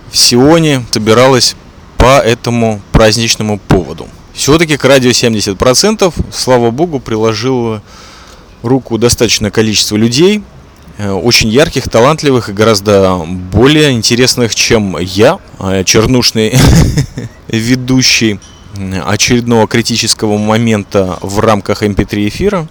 в 0.09 0.17
Сионе 0.17 0.85
собиралась 0.91 1.55
по 1.97 2.19
этому 2.19 2.79
праздничному 2.93 3.59
поводу. 3.59 4.07
Все-таки 4.33 4.77
к 4.77 4.85
радио 4.85 5.09
70%, 5.09 6.13
слава 6.31 6.71
богу, 6.71 7.01
приложил 7.01 7.81
руку 8.63 8.97
достаточное 8.97 9.51
количество 9.51 9.97
людей– 9.97 10.41
Э, 10.97 11.11
очень 11.11 11.49
ярких, 11.49 11.87
талантливых 11.89 12.49
и 12.49 12.53
гораздо 12.53 13.17
более 13.17 13.91
интересных, 13.91 14.55
чем 14.55 14.97
я, 14.97 15.37
э, 15.59 15.83
чернушный 15.85 16.57
ведущий 17.47 18.39
очередного 19.05 19.67
критического 19.67 20.37
момента 20.37 21.17
в 21.21 21.39
рамках 21.39 21.83
MP3 21.83 22.15
эм 22.15 22.27
эфира. 22.27 22.67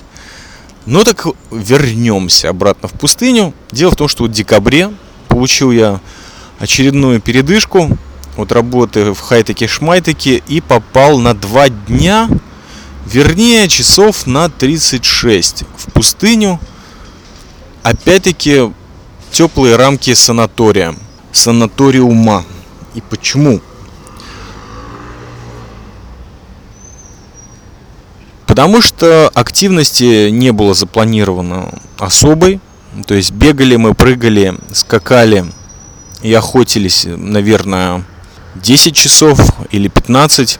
Но 0.86 1.04
так 1.04 1.26
вернемся 1.50 2.50
обратно 2.50 2.88
в 2.88 2.92
пустыню. 2.92 3.52
Дело 3.70 3.90
в 3.90 3.96
том, 3.96 4.08
что 4.08 4.24
в 4.24 4.30
декабре 4.30 4.90
получил 5.28 5.70
я 5.70 6.00
очередную 6.58 7.20
передышку 7.20 7.98
от 8.36 8.52
работы 8.52 9.12
в 9.12 9.20
Хайтеке-Шмайтеке 9.20 10.42
и 10.46 10.60
попал 10.60 11.18
на 11.18 11.34
два 11.34 11.68
дня, 11.68 12.28
вернее 13.04 13.68
часов 13.68 14.26
на 14.26 14.48
36 14.48 15.64
в 15.76 15.92
пустыню– 15.92 16.60
опять-таки 17.86 18.72
теплые 19.30 19.76
рамки 19.76 20.12
санатория, 20.14 20.96
санаториума. 21.30 22.44
И 22.94 23.00
почему? 23.00 23.60
Потому 28.56 28.80
что 28.80 29.30
активности 29.34 30.30
не 30.30 30.50
было 30.50 30.72
запланировано 30.72 31.74
особой. 31.98 32.58
То 33.06 33.12
есть 33.12 33.32
бегали 33.32 33.76
мы, 33.76 33.92
прыгали, 33.92 34.54
скакали 34.72 35.44
и 36.22 36.32
охотились, 36.32 37.04
наверное, 37.06 38.02
10 38.54 38.96
часов 38.96 39.38
или 39.72 39.88
15 39.88 40.58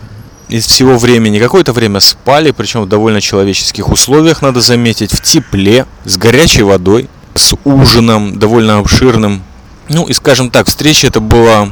из 0.50 0.66
всего 0.66 0.98
времени. 0.98 1.38
Какое-то 1.38 1.72
время 1.72 2.00
спали, 2.00 2.50
причем 2.50 2.82
в 2.82 2.86
довольно 2.86 3.22
человеческих 3.22 3.88
условиях, 3.88 4.42
надо 4.42 4.60
заметить, 4.60 5.12
в 5.12 5.22
тепле, 5.22 5.86
с 6.04 6.18
горячей 6.18 6.64
водой 6.64 7.08
с 7.34 7.56
ужином 7.64 8.38
довольно 8.38 8.76
обширным. 8.76 9.42
Ну 9.88 10.04
и 10.04 10.12
скажем 10.12 10.50
так, 10.50 10.66
встреча 10.66 11.06
это 11.06 11.20
была 11.20 11.70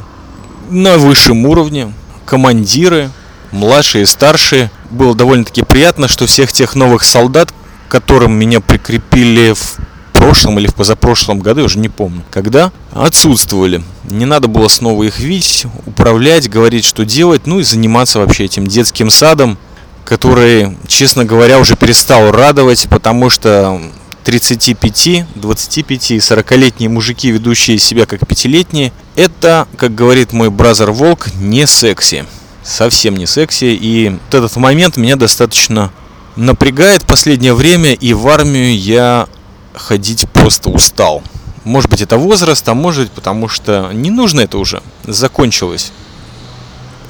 на 0.71 0.97
высшем 0.97 1.45
уровне. 1.45 1.93
Командиры, 2.25 3.11
младшие 3.53 4.05
и 4.05 4.07
старшие. 4.07 4.71
Было 4.95 5.17
довольно-таки 5.17 5.63
приятно, 5.63 6.07
что 6.07 6.27
всех 6.27 6.53
тех 6.53 6.77
новых 6.77 7.03
солдат, 7.03 7.53
которым 7.89 8.33
меня 8.33 8.61
прикрепили 8.61 9.53
в 9.53 9.77
прошлом 10.13 10.61
или 10.61 10.69
в 10.69 10.75
позапрошлом 10.77 11.41
году, 11.41 11.61
я 11.61 11.67
уже 11.67 11.81
не 11.81 11.89
помню, 11.89 12.23
когда, 12.31 12.71
отсутствовали. 12.93 13.83
Не 14.09 14.25
надо 14.25 14.47
было 14.47 14.69
снова 14.69 15.03
их 15.03 15.19
видеть, 15.19 15.67
управлять, 15.85 16.49
говорить, 16.49 16.85
что 16.85 17.05
делать, 17.05 17.49
ну 17.49 17.59
и 17.59 17.65
заниматься 17.65 18.21
вообще 18.21 18.45
этим 18.45 18.69
детским 18.69 19.11
садом, 19.11 19.59
который, 20.05 20.77
честно 20.87 21.25
говоря, 21.25 21.59
уже 21.59 21.75
перестал 21.75 22.31
радовать, 22.31 22.87
потому 22.89 23.31
что 23.31 23.83
35, 24.23 25.27
25 25.35 26.11
и 26.13 26.17
40-летние 26.19 26.89
мужики, 26.89 27.33
ведущие 27.33 27.79
себя 27.79 28.07
как 28.07 28.27
пятилетние, 28.29 28.93
это, 29.17 29.67
как 29.77 29.93
говорит 29.93 30.33
мой 30.33 30.51
бразер 30.51 30.93
Волк, 30.93 31.35
не 31.35 31.67
секси. 31.67 32.25
Совсем 32.65 33.17
не 33.17 33.27
секси. 33.27 33.67
И 33.67 34.09
вот 34.09 34.35
этот 34.35 34.57
момент 34.57 34.97
меня 34.97 35.17
достаточно 35.17 35.93
напрягает 36.37 37.05
последнее 37.05 37.55
время, 37.55 37.93
и 37.93 38.13
в 38.15 38.27
армию 38.29 38.77
я 38.77 39.29
ходить 39.75 40.27
просто 40.31 40.71
устал. 40.71 41.23
Может 41.65 41.91
быть 41.91 42.01
это 42.01 42.17
возраст, 42.17 42.69
а 42.69 42.75
может 42.75 43.05
быть 43.05 43.13
потому 43.13 43.49
что 43.49 43.91
не 43.93 44.11
нужно 44.11 44.41
это 44.41 44.59
уже, 44.59 44.83
закончилось. 45.05 45.93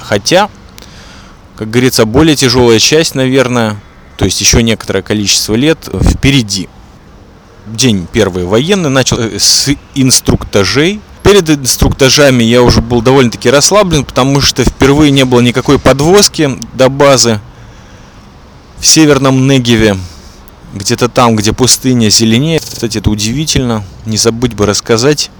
Хотя, 0.01 0.51
как 1.57 1.71
говорится, 1.71 2.05
более 2.05 2.37
тяжелая 2.37 2.79
часть, 2.79 3.15
наверное, 3.15 3.81
то 4.17 4.25
есть 4.25 4.41
еще 4.41 4.63
некоторое 4.63 5.03
количество 5.03 5.55
лет 5.55 5.89
впереди 6.03 6.69
день 7.67 8.07
первый 8.13 8.45
военный, 8.45 8.91
начал 8.91 9.19
э, 9.19 9.39
с 9.39 9.71
инструктажей. 9.95 11.01
Перед 11.25 11.49
инструктажами 11.49 12.45
я 12.45 12.63
уже 12.63 12.83
был 12.83 13.01
довольно-таки 13.01 13.49
расслаблен, 13.49 14.05
потому 14.05 14.43
что 14.43 14.63
впервые 14.63 15.11
не 15.11 15.25
было 15.25 15.41
никакой 15.41 15.79
подвозки 15.79 16.51
до 16.75 16.91
базы 16.91 17.41
в 18.79 18.87
северном 18.87 19.49
Негеве. 19.49 19.97
Где-то 20.75 21.09
там, 21.09 21.35
где 21.35 21.55
пустыня 21.55 22.11
зеленеет. 22.11 22.63
Кстати, 22.63 22.99
это 22.99 23.09
удивительно. 23.09 23.85
Не 24.05 24.19
забыть 24.19 24.53
бы 24.53 24.67
рассказать. 24.67 25.31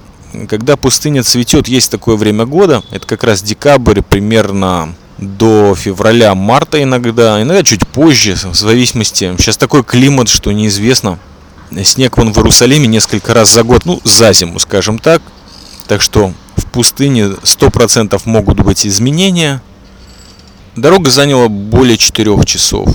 Когда 0.49 0.75
пустыня 0.75 1.23
цветет, 1.23 1.67
есть 1.67 1.91
такое 1.91 2.15
время 2.15 2.45
года. 2.45 2.81
Это 2.89 3.05
как 3.05 3.23
раз 3.23 3.43
декабрь, 3.43 4.01
примерно 4.01 4.95
до 5.19 5.75
февраля-марта 5.75 6.81
иногда, 6.81 7.41
иногда 7.43 7.63
чуть 7.63 7.87
позже, 7.87 8.35
в 8.35 8.55
зависимости. 8.55 9.35
Сейчас 9.37 9.55
такой 9.55 9.83
климат, 9.83 10.29
что 10.29 10.51
неизвестно. 10.51 11.19
Снег 11.83 12.17
вон 12.17 12.33
в 12.33 12.37
Иерусалиме 12.37 12.87
несколько 12.87 13.35
раз 13.35 13.53
за 13.53 13.61
год, 13.61 13.85
ну, 13.85 14.01
за 14.03 14.33
зиму, 14.33 14.57
скажем 14.57 14.97
так. 14.97 15.21
Так 15.87 16.01
что 16.01 16.33
в 16.55 16.65
пустыне 16.65 17.23
100% 17.23 18.19
могут 18.25 18.59
быть 18.61 18.85
изменения. 18.85 19.61
Дорога 20.75 21.09
заняла 21.09 21.47
более 21.47 21.97
4 21.97 22.43
часов. 22.45 22.89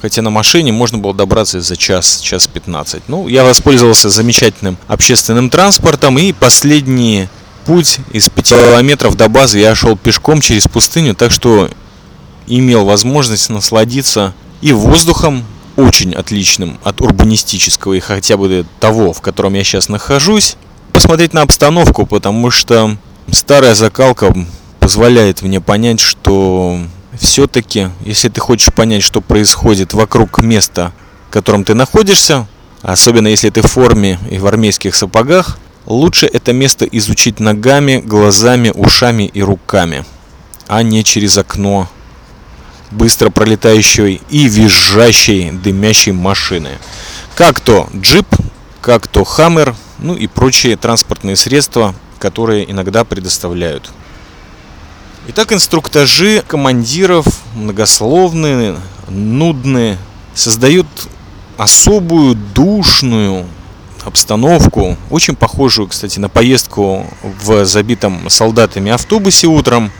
Хотя 0.00 0.20
на 0.22 0.30
машине 0.30 0.72
можно 0.72 0.98
было 0.98 1.14
добраться 1.14 1.60
за 1.60 1.76
час, 1.76 2.20
час 2.20 2.46
15. 2.46 3.04
Ну, 3.08 3.28
я 3.28 3.44
воспользовался 3.44 4.10
замечательным 4.10 4.76
общественным 4.86 5.48
транспортом 5.48 6.18
и 6.18 6.32
последние 6.32 7.30
путь 7.64 7.98
из 8.12 8.28
5 8.28 8.48
километров 8.48 9.16
до 9.16 9.28
базы 9.28 9.60
я 9.60 9.74
шел 9.74 9.96
пешком 9.96 10.40
через 10.40 10.68
пустыню, 10.68 11.14
так 11.14 11.30
что 11.30 11.70
имел 12.46 12.84
возможность 12.84 13.48
насладиться 13.48 14.34
и 14.60 14.72
воздухом, 14.72 15.44
очень 15.76 16.14
отличным 16.14 16.78
от 16.84 17.00
урбанистического 17.00 17.94
и 17.94 18.00
хотя 18.00 18.36
бы 18.36 18.64
того, 18.80 19.12
в 19.12 19.20
котором 19.20 19.54
я 19.54 19.64
сейчас 19.64 19.88
нахожусь, 19.88 20.56
посмотреть 20.94 21.34
на 21.34 21.42
обстановку, 21.42 22.06
потому 22.06 22.50
что 22.50 22.96
старая 23.30 23.74
закалка 23.74 24.34
позволяет 24.80 25.42
мне 25.42 25.60
понять, 25.60 26.00
что 26.00 26.78
все-таки, 27.18 27.90
если 28.00 28.30
ты 28.30 28.40
хочешь 28.40 28.72
понять, 28.72 29.02
что 29.02 29.20
происходит 29.20 29.92
вокруг 29.92 30.38
места, 30.38 30.92
в 31.28 31.32
котором 31.32 31.64
ты 31.64 31.74
находишься, 31.74 32.46
особенно 32.80 33.28
если 33.28 33.50
ты 33.50 33.60
в 33.60 33.66
форме 33.66 34.18
и 34.30 34.38
в 34.38 34.46
армейских 34.46 34.94
сапогах, 34.94 35.58
Лучше 35.86 36.26
это 36.26 36.54
место 36.54 36.86
изучить 36.86 37.40
ногами, 37.40 37.98
глазами, 37.98 38.72
ушами 38.74 39.24
и 39.24 39.42
руками, 39.42 40.06
а 40.66 40.82
не 40.82 41.04
через 41.04 41.36
окно 41.36 41.90
быстро 42.90 43.28
пролетающей 43.28 44.22
и 44.30 44.48
визжащей 44.48 45.50
дымящей 45.50 46.12
машины. 46.12 46.78
Как 47.34 47.60
то 47.60 47.88
джип, 47.94 48.26
как 48.80 49.08
то 49.08 49.24
хаммер, 49.24 49.74
ну 49.98 50.14
и 50.14 50.26
прочие 50.26 50.76
транспортные 50.76 51.36
средства, 51.36 51.94
которые 52.18 52.70
иногда 52.70 53.04
предоставляют. 53.04 53.90
Итак, 55.28 55.52
инструктажи 55.52 56.42
командиров 56.46 57.26
многословные, 57.54 58.76
нудные, 59.08 59.98
создают 60.34 60.86
особую 61.56 62.34
душную 62.34 63.46
обстановку, 64.04 64.96
очень 65.10 65.34
похожую, 65.34 65.88
кстати, 65.88 66.18
на 66.18 66.28
поездку 66.28 67.06
в 67.22 67.64
забитом 67.64 68.28
солдатами 68.28 68.92
автобусе 68.92 69.46
утром. 69.46 69.90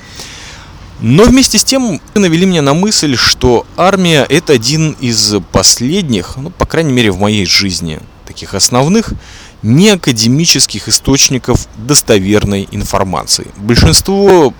Но 1.01 1.25
вместе 1.25 1.59
с 1.59 1.65
тем 1.65 2.01
навели 2.15 2.47
меня 2.47 2.63
на 2.63 2.75
мысль, 2.75 3.17
что 3.17 3.67
армия 3.77 4.27
это 4.29 4.53
один 4.53 4.93
из 5.01 5.35
последних, 5.53 6.37
ну, 6.37 6.51
по 6.51 6.67
крайней 6.67 6.93
мере, 6.93 7.11
в 7.11 7.19
моей 7.19 7.47
жизни, 7.47 8.01
таких 8.35 8.55
основных 8.55 9.13
неакадемических 9.63 10.89
источников 10.89 11.69
достоверной 11.77 12.69
информации. 12.73 13.47
Большинство 13.57 14.53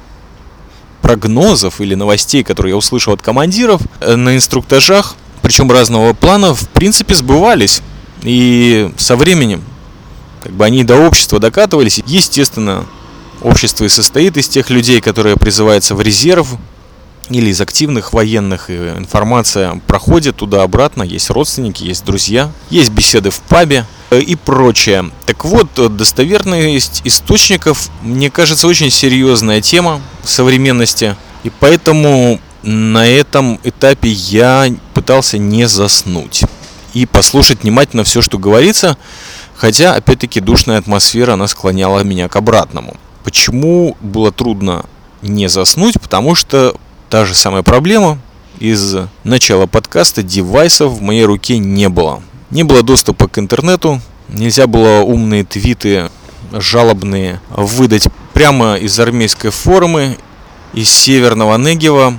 прогнозов 1.03 1.81
или 1.81 1.95
новостей, 1.97 2.45
которые 2.45 2.71
я 2.71 2.77
услышал 2.77 3.13
от 3.13 3.21
командиров 3.21 3.83
э, 4.01 4.15
на 4.15 4.37
инструктажах, 4.37 5.17
причем 5.43 5.71
разного 5.71 6.15
плана, 6.15 6.55
в 6.55 6.69
принципе 6.69 7.17
сбывались. 7.17 7.83
И 8.23 8.91
со 8.97 9.17
временем, 9.17 9.63
как 10.43 10.53
бы 10.53 10.65
они 10.65 10.85
до 10.85 10.97
общества 10.97 11.41
докатывались, 11.41 12.01
естественно, 12.07 12.87
общество 13.43 13.85
и 13.85 13.89
состоит 13.89 14.37
из 14.37 14.49
тех 14.49 14.71
людей, 14.71 15.01
которые 15.01 15.37
призываются 15.37 15.97
в 15.97 16.01
резерв 16.01 16.49
или 17.31 17.51
из 17.51 17.61
активных 17.61 18.13
военных, 18.13 18.71
информация 18.71 19.81
проходит 19.87 20.37
туда-обратно, 20.37 21.03
есть 21.03 21.31
родственники, 21.31 21.85
есть 21.85 22.05
друзья, 22.05 22.51
есть 22.71 22.91
беседы 22.91 23.31
в 23.31 23.41
пабе 23.41 23.87
э, 24.11 24.21
и 24.21 24.37
прочее. 24.37 25.11
Так 25.27 25.45
вот, 25.45 25.69
достоверность 25.97 27.03
источников, 27.05 27.91
мне 28.03 28.31
кажется, 28.31 28.67
очень 28.67 28.91
серьезная 28.91 29.61
тема 29.61 30.01
современности, 30.25 31.17
и 31.43 31.51
поэтому 31.51 32.41
на 32.63 33.07
этом 33.07 33.61
этапе 33.63 34.09
я 34.09 34.75
пытался 34.95 35.39
не 35.39 35.67
заснуть 35.69 36.45
и 36.95 37.07
послушать 37.07 37.63
внимательно 37.63 38.05
все, 38.05 38.23
что 38.23 38.39
говорится, 38.39 38.97
хотя, 39.55 39.95
опять-таки, 39.95 40.41
душная 40.41 40.79
атмосфера, 40.79 41.35
она 41.35 41.47
склоняла 41.49 42.01
меня 42.01 42.29
к 42.29 42.37
обратному. 42.37 42.97
Почему 43.25 43.97
было 44.01 44.33
трудно 44.33 44.87
не 45.21 45.49
заснуть? 45.49 46.01
Потому 46.01 46.35
что 46.35 46.77
та 47.15 47.25
же 47.25 47.35
самая 47.37 47.63
проблема 47.63 48.19
из 48.59 48.97
начала 49.23 49.67
подкаста 49.67 50.25
девайсов 50.25 50.95
в 50.95 51.01
моей 51.01 51.25
руке 51.25 51.59
не 51.59 51.89
было. 51.89 52.21
Не 52.51 52.65
было 52.65 52.83
доступа 52.83 53.29
к 53.29 53.39
интернету, 53.39 54.01
нельзя 54.29 54.67
было 54.67 55.03
умные 55.03 55.45
твиты 55.45 56.11
жалобные 56.51 57.41
выдать 57.51 58.09
прямо 58.33 58.75
из 58.75 58.99
армейской 58.99 59.51
формы, 59.51 60.17
из 60.73 60.91
северного 60.91 61.57
Негева, 61.57 62.19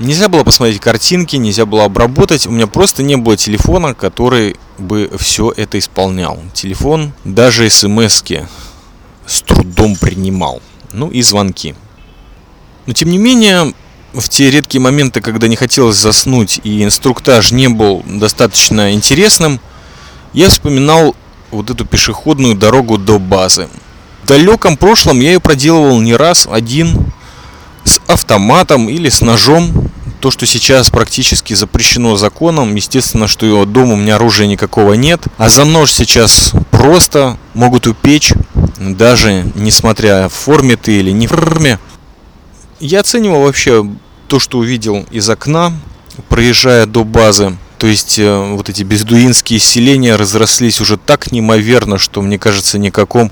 Нельзя 0.00 0.28
было 0.28 0.42
посмотреть 0.42 0.80
картинки, 0.80 1.36
нельзя 1.36 1.64
было 1.64 1.84
обработать. 1.84 2.48
У 2.48 2.50
меня 2.50 2.66
просто 2.66 3.04
не 3.04 3.14
было 3.16 3.36
телефона, 3.36 3.94
который 3.94 4.56
бы 4.78 5.12
все 5.16 5.52
это 5.56 5.78
исполнял. 5.78 6.40
Телефон 6.52 7.12
даже 7.22 7.70
смс 7.70 8.24
с 9.26 9.42
трудом 9.42 9.94
принимал. 9.94 10.60
Ну 10.92 11.08
и 11.08 11.22
звонки. 11.22 11.76
Но 12.86 12.94
тем 12.94 13.10
не 13.10 13.18
менее, 13.18 13.72
в 14.14 14.28
те 14.28 14.50
редкие 14.50 14.80
моменты, 14.80 15.20
когда 15.20 15.48
не 15.48 15.56
хотелось 15.56 15.96
заснуть 15.96 16.60
и 16.62 16.84
инструктаж 16.84 17.50
не 17.50 17.68
был 17.68 18.02
достаточно 18.06 18.92
интересным, 18.92 19.60
я 20.32 20.48
вспоминал 20.48 21.16
вот 21.50 21.70
эту 21.70 21.84
пешеходную 21.84 22.54
дорогу 22.54 22.98
до 22.98 23.18
базы. 23.18 23.68
В 24.22 24.26
далеком 24.26 24.76
прошлом 24.76 25.20
я 25.20 25.32
ее 25.32 25.40
проделывал 25.40 26.00
не 26.00 26.14
раз, 26.14 26.48
один, 26.50 27.12
с 27.84 28.00
автоматом 28.06 28.88
или 28.88 29.08
с 29.08 29.20
ножом. 29.20 29.90
То, 30.20 30.30
что 30.30 30.46
сейчас 30.46 30.88
практически 30.88 31.52
запрещено 31.52 32.16
законом, 32.16 32.74
естественно, 32.74 33.28
что 33.28 33.64
дома 33.66 33.92
у 33.92 33.96
меня 33.96 34.16
оружия 34.16 34.46
никакого 34.46 34.94
нет. 34.94 35.20
А 35.36 35.50
за 35.50 35.66
нож 35.66 35.92
сейчас 35.92 36.52
просто 36.70 37.36
могут 37.52 37.86
упечь, 37.86 38.32
даже 38.78 39.44
несмотря 39.54 40.28
в 40.30 40.32
форме 40.32 40.76
ты 40.76 41.00
или 41.00 41.10
не 41.10 41.26
в 41.26 41.30
форме. 41.30 41.78
Я 42.80 43.00
оценивал 43.00 43.42
вообще 43.42 43.86
то, 44.28 44.38
что 44.38 44.58
увидел 44.58 45.06
из 45.10 45.28
окна, 45.28 45.72
проезжая 46.28 46.86
до 46.86 47.04
базы. 47.04 47.56
То 47.78 47.86
есть 47.86 48.18
э, 48.18 48.54
вот 48.54 48.68
эти 48.68 48.82
бездуинские 48.82 49.58
селения 49.58 50.16
разрослись 50.16 50.80
уже 50.80 50.96
так 50.96 51.32
неимоверно, 51.32 51.98
что 51.98 52.22
мне 52.22 52.38
кажется 52.38 52.78
никаком 52.78 53.30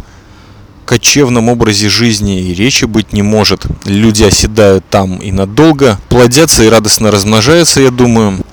кочевном 0.84 1.48
образе 1.48 1.88
жизни 1.88 2.40
и 2.40 2.54
речи 2.54 2.84
быть 2.84 3.12
не 3.12 3.22
может. 3.22 3.66
Люди 3.84 4.24
оседают 4.24 4.84
там 4.90 5.16
и 5.16 5.32
надолго, 5.32 5.98
плодятся 6.08 6.64
и 6.64 6.68
радостно 6.68 7.10
размножаются, 7.10 7.80
я 7.80 7.90
думаю. 7.90 8.44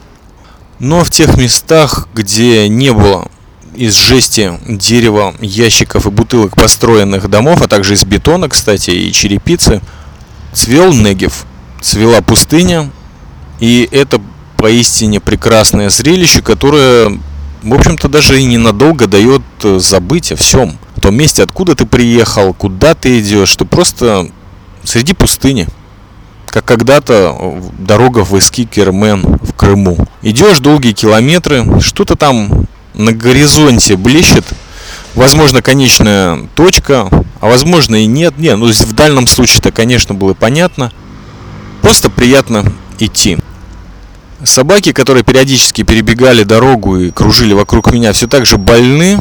Но 0.79 1.03
в 1.03 1.09
тех 1.09 1.35
местах, 1.35 2.07
где 2.13 2.69
не 2.69 2.93
было 2.93 3.27
из 3.75 3.95
жести, 3.95 4.53
дерева, 4.67 5.35
ящиков 5.41 6.05
и 6.05 6.09
бутылок 6.09 6.55
построенных 6.55 7.29
домов, 7.29 7.61
а 7.61 7.67
также 7.67 7.95
из 7.95 8.05
бетона, 8.05 8.47
кстати, 8.47 8.91
и 8.91 9.11
черепицы, 9.11 9.81
цвел 10.53 10.93
Негев, 10.93 11.45
цвела 11.81 12.21
пустыня, 12.21 12.91
и 13.59 13.87
это 13.91 14.21
поистине 14.57 15.19
прекрасное 15.19 15.89
зрелище, 15.89 16.41
которое, 16.41 17.19
в 17.63 17.73
общем-то, 17.73 18.09
даже 18.09 18.39
и 18.39 18.45
ненадолго 18.45 19.07
дает 19.07 19.41
забыть 19.61 20.31
о 20.31 20.35
всем– 20.35 20.77
том 20.99 21.15
месте, 21.15 21.43
откуда 21.43 21.75
ты 21.75 21.85
приехал, 21.85 22.53
куда 22.53 22.93
ты 22.93 23.19
идешь, 23.19 23.49
что 23.49 23.65
просто 23.65 24.29
среди 24.83 25.13
пустыни. 25.13 25.67
Как 26.45 26.65
когда-то 26.65 27.61
дорога 27.77 28.23
в 28.23 28.37
Эскикермен 28.37 29.39
в 29.41 29.53
Крыму. 29.53 29.97
Идешь 30.21 30.59
долгие 30.59 30.93
километры, 30.93 31.79
что-то 31.81 32.15
там 32.15 32.65
на 32.95 33.11
горизонте 33.11 33.95
блещет, 33.97 34.45
возможно, 35.13 35.61
конечная 35.61 36.47
точка, 36.55 37.09
а 37.39 37.47
возможно 37.47 37.95
и 37.95 38.05
нет. 38.07 38.37
Не, 38.37 38.55
ну 38.55 38.71
в 38.71 38.93
дальнем 38.93 39.27
случае-то, 39.27 39.71
конечно, 39.71 40.15
было 40.15 40.33
понятно. 40.33 40.91
Просто 41.81 42.09
приятно 42.09 42.65
идти. 42.99 43.37
Собаки, 44.43 44.93
которые 44.93 45.23
периодически 45.23 45.83
перебегали 45.83 46.43
дорогу 46.43 46.97
и 46.97 47.11
кружили 47.11 47.53
вокруг 47.53 47.91
меня, 47.91 48.13
все 48.13 48.27
так 48.27 48.45
же 48.45 48.57
больны, 48.57 49.17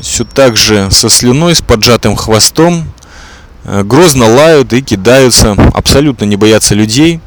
все 0.00 0.24
так 0.24 0.56
же 0.56 0.90
со 0.90 1.08
слюной, 1.10 1.54
с 1.54 1.60
поджатым 1.60 2.16
хвостом, 2.16 2.84
э, 3.64 3.82
грозно 3.82 4.26
лают 4.26 4.72
и 4.72 4.80
кидаются, 4.80 5.52
абсолютно 5.74 6.24
не 6.24 6.36
боятся 6.36 6.74
людей. 6.74 7.20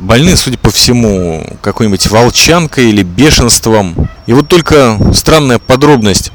Больны, 0.00 0.36
судя 0.36 0.56
по 0.58 0.70
всему, 0.70 1.58
какой-нибудь 1.60 2.06
волчанкой 2.06 2.90
или 2.90 3.02
бешенством. 3.02 4.08
И 4.26 4.32
вот 4.32 4.48
только 4.48 4.98
странная 5.12 5.58
подробность. 5.58 6.32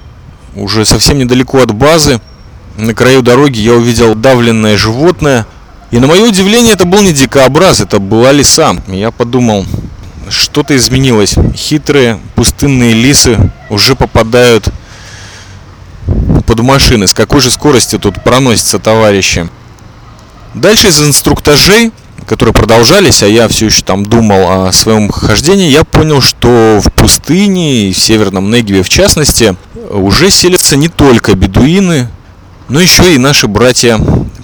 Уже 0.56 0.86
совсем 0.86 1.18
недалеко 1.18 1.62
от 1.62 1.74
базы, 1.74 2.22
на 2.78 2.94
краю 2.94 3.22
дороги 3.22 3.60
я 3.60 3.74
увидел 3.74 4.16
давленное 4.16 4.78
животное 4.78 5.48
И 5.94 6.00
на 6.00 6.08
мое 6.08 6.24
удивление, 6.24 6.74
это 6.74 6.86
был 6.86 7.04
не 7.04 7.14
дикообраз, 7.14 7.80
это 7.80 8.00
была 8.00 8.32
лиса. 8.32 8.76
Я 8.88 9.12
подумал, 9.12 9.64
что-то 10.28 10.76
изменилось. 10.76 11.36
Хитрые 11.56 12.20
пустынные 12.34 12.96
лисы 12.96 13.38
уже 13.70 13.96
попадают 13.96 14.70
под 16.48 16.60
машины. 16.62 17.08
С 17.08 17.14
какой 17.14 17.42
же 17.42 17.52
скоростью 17.52 18.00
тут 18.00 18.24
проносятся 18.24 18.80
товарищи? 18.80 19.48
Дальше 20.56 20.88
из 20.88 21.00
инструктажей, 21.00 21.92
которые 22.26 22.56
продолжались, 22.56 23.22
а 23.22 23.28
я 23.28 23.48
все 23.48 23.68
еще 23.68 23.84
там 23.84 24.04
думал 24.04 24.66
о 24.66 24.72
своем 24.72 25.12
хождении, 25.12 25.70
я 25.70 25.84
понял, 25.84 26.22
что 26.22 26.82
в 26.84 26.92
пустыне 26.94 27.92
в 27.94 27.98
Северном 28.00 28.50
Негеве 28.50 28.82
в 28.82 28.90
частности 28.90 29.56
уже 29.92 30.32
селятся 30.32 30.76
не 30.76 30.88
только 30.88 31.36
бедуины, 31.36 32.08
но 32.68 32.82
еще 32.82 33.14
и 33.14 33.20
наши 33.20 33.48
братья 33.48 34.00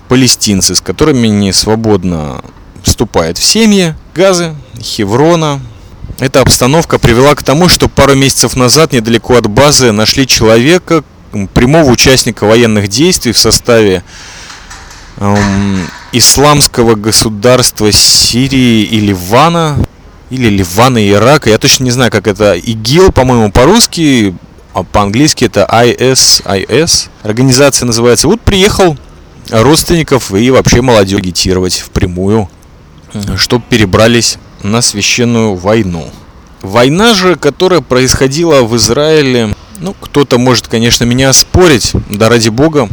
палестинцы, 0.09 0.75
с 0.75 0.81
которыми 0.81 1.27
не 1.27 1.53
свободно 1.53 2.43
вступает 2.83 3.37
в 3.37 3.43
семьи, 3.43 3.93
газы, 4.13 4.55
Хеврона. 4.81 5.61
Эта 6.19 6.41
обстановка 6.41 6.99
привела 6.99 7.35
к 7.35 7.43
тому, 7.43 7.69
что 7.69 7.87
пару 7.87 8.15
месяцев 8.15 8.55
назад 8.55 8.91
недалеко 8.91 9.37
от 9.37 9.47
базы 9.47 9.91
нашли 9.91 10.27
человека, 10.27 11.03
прямого 11.53 11.91
участника 11.91 12.45
военных 12.45 12.87
действий 12.87 13.31
в 13.31 13.37
составе 13.37 14.03
эм, 15.17 15.87
исламского 16.11 16.95
государства 16.95 17.91
Сирии 17.91 18.83
и 18.83 18.99
Ливана, 18.99 19.77
или 20.31 20.49
Ливана 20.49 20.97
и 20.97 21.11
Ирака, 21.11 21.51
я 21.51 21.59
точно 21.59 21.83
не 21.83 21.91
знаю, 21.91 22.11
как 22.11 22.27
это, 22.27 22.53
ИГИЛ, 22.53 23.11
по-моему, 23.11 23.51
по-русски, 23.51 24.35
а 24.73 24.83
по-английски 24.83 25.45
это 25.45 25.67
ISIS, 25.71 27.09
организация 27.23 27.85
называется. 27.85 28.27
Вот 28.27 28.41
приехал 28.41 28.97
родственников 29.51 30.33
и 30.33 30.49
вообще 30.51 30.81
молодежь 30.81 31.19
агитировать 31.19 31.79
впрямую, 31.79 32.49
чтобы 33.37 33.63
перебрались 33.69 34.37
на 34.63 34.81
священную 34.81 35.55
войну. 35.55 36.09
Война 36.61 37.13
же, 37.13 37.35
которая 37.35 37.81
происходила 37.81 38.63
в 38.63 38.75
Израиле, 38.75 39.55
ну, 39.79 39.95
кто-то 39.99 40.37
может, 40.37 40.67
конечно, 40.67 41.05
меня 41.05 41.31
спорить, 41.33 41.93
да 42.09 42.27
ради 42.27 42.49
бога, 42.49 42.89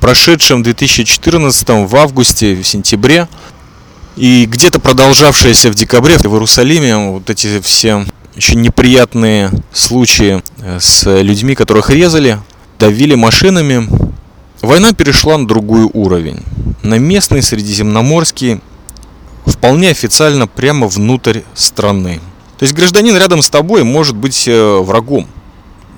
прошедшем 0.00 0.62
2014 0.62 1.68
в 1.88 1.96
августе, 1.96 2.54
в 2.54 2.66
сентябре, 2.66 3.28
и 4.16 4.46
где-то 4.46 4.80
продолжавшаяся 4.80 5.70
в 5.70 5.76
декабре 5.76 6.18
в 6.18 6.24
Иерусалиме, 6.24 6.96
вот 7.10 7.30
эти 7.30 7.60
все 7.60 8.04
очень 8.36 8.60
неприятные 8.60 9.50
случаи 9.72 10.42
э, 10.60 10.78
с 10.80 11.22
людьми, 11.22 11.54
которых 11.54 11.90
резали, 11.90 12.38
давили 12.78 13.14
машинами, 13.14 13.88
Война 14.62 14.92
перешла 14.92 15.38
на 15.38 15.46
другой 15.46 15.88
уровень. 15.92 16.42
На 16.82 16.98
местный 16.98 17.42
средиземноморский, 17.42 18.60
вполне 19.46 19.90
официально 19.90 20.48
прямо 20.48 20.88
внутрь 20.88 21.40
страны. 21.54 22.20
То 22.58 22.64
есть 22.64 22.74
гражданин 22.74 23.16
рядом 23.16 23.40
с 23.40 23.50
тобой 23.50 23.84
может 23.84 24.16
быть 24.16 24.48
э, 24.48 24.78
врагом. 24.78 25.28